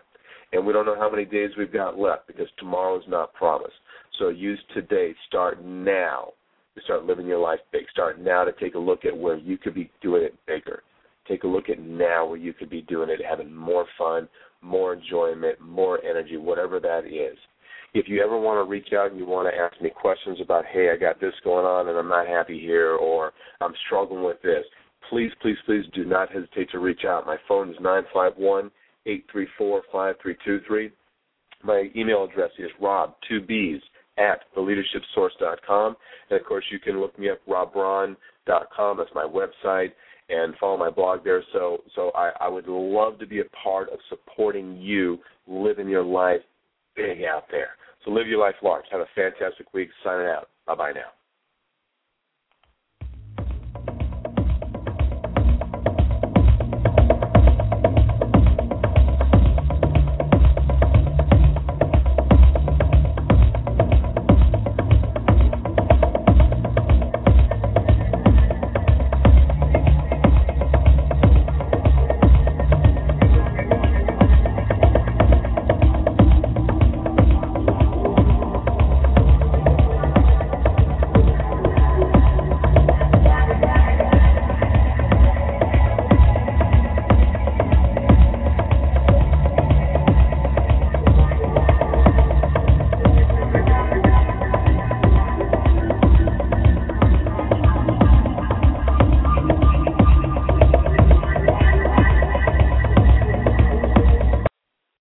And 0.54 0.66
we 0.66 0.72
don't 0.72 0.86
know 0.86 0.98
how 0.98 1.10
many 1.12 1.26
days 1.26 1.52
we've 1.58 1.74
got 1.74 2.00
left 2.00 2.26
because 2.26 2.48
tomorrow 2.58 2.98
is 2.98 3.04
not 3.10 3.34
promised. 3.34 3.76
So 4.18 4.30
use 4.30 4.60
today. 4.74 5.14
Start 5.28 5.66
now 5.66 6.32
to 6.76 6.82
start 6.84 7.04
living 7.04 7.28
your 7.28 7.40
life 7.40 7.60
big. 7.74 7.84
Start 7.92 8.22
now 8.22 8.46
to 8.46 8.54
take 8.54 8.76
a 8.76 8.80
look 8.80 9.04
at 9.04 9.16
where 9.16 9.36
you 9.36 9.58
could 9.58 9.76
be 9.76 9.92
doing 10.02 10.24
it 10.24 10.34
bigger. 10.48 10.82
Take 11.28 11.44
a 11.44 11.48
look 11.48 11.70
at 11.70 11.80
now 11.82 12.26
where 12.26 12.38
you 12.38 12.54
could 12.54 12.70
be 12.70 12.84
doing 12.84 13.10
it, 13.10 13.20
having 13.28 13.54
more 13.54 13.86
fun, 13.98 14.30
more 14.62 14.94
enjoyment, 14.94 15.60
more 15.60 16.02
energy, 16.06 16.38
whatever 16.38 16.80
that 16.80 17.06
is 17.06 17.38
if 17.96 18.10
you 18.10 18.22
ever 18.22 18.38
want 18.38 18.58
to 18.58 18.70
reach 18.70 18.92
out 18.94 19.12
and 19.12 19.18
you 19.20 19.26
want 19.26 19.48
to 19.48 19.58
ask 19.58 19.82
me 19.82 19.90
questions 19.90 20.38
about, 20.42 20.66
hey, 20.66 20.92
I 20.94 20.98
got 20.98 21.22
this 21.22 21.34
going 21.46 21.66
on 21.66 21.88
and 21.88 21.98
I'm 21.98 22.10
not 22.10 22.28
happy 22.28 22.60
here, 22.60 22.92
or 22.92 23.32
I'm 23.62 23.74
struggling 23.86 24.24
with 24.24 24.42
this, 24.42 24.66
please, 25.10 25.32
please, 25.42 25.56
please 25.66 25.86
do 25.94 26.04
not 26.04 26.30
hesitate 26.30 26.70
to 26.72 26.80
reach 26.80 27.06
out. 27.08 27.26
My 27.26 27.38
phone 27.48 27.70
is 27.70 27.78
nine 27.80 28.04
five 28.14 28.34
one 28.36 28.70
eight 29.06 29.26
three 29.32 29.48
four 29.58 29.82
five 29.94 30.16
three 30.22 30.36
two 30.44 30.60
three. 30.68 30.92
My 31.64 31.90
email 31.96 32.28
address 32.30 32.52
is 32.60 32.70
rob 32.82 33.16
two 33.30 33.40
b's 33.40 33.82
at 34.18 34.42
theleadershipsource.com. 34.58 35.96
And 36.30 36.40
of 36.40 36.46
course, 36.46 36.66
you 36.72 36.80
can 36.80 37.00
look 37.00 37.18
me 37.18 37.30
up 37.30 37.40
robbraun.com. 37.48 38.98
That's 38.98 39.10
my 39.16 39.26
website 39.26 39.92
and 40.28 40.54
follow 40.60 40.78
my 40.78 40.90
blog 40.90 41.24
there. 41.24 41.44
So, 41.54 41.78
so 41.96 42.12
I, 42.16 42.32
I 42.42 42.50
would 42.50 42.68
love 42.68 43.20
to 43.20 43.28
be 43.28 43.40
a 43.40 43.46
part 43.64 43.90
of 43.90 44.00
supporting 44.10 44.76
you 44.78 45.20
living 45.48 45.88
your 45.88 46.04
life 46.04 46.42
big 46.96 47.24
out 47.24 47.46
there. 47.52 47.70
So 48.04 48.12
live 48.12 48.28
your 48.28 48.40
life 48.40 48.56
large. 48.62 48.86
Have 48.92 49.02
a 49.02 49.08
fantastic 49.16 49.74
week. 49.74 49.90
Signing 50.04 50.28
out. 50.28 50.50
Bye 50.68 50.76
bye 50.76 50.92
now. 50.92 51.12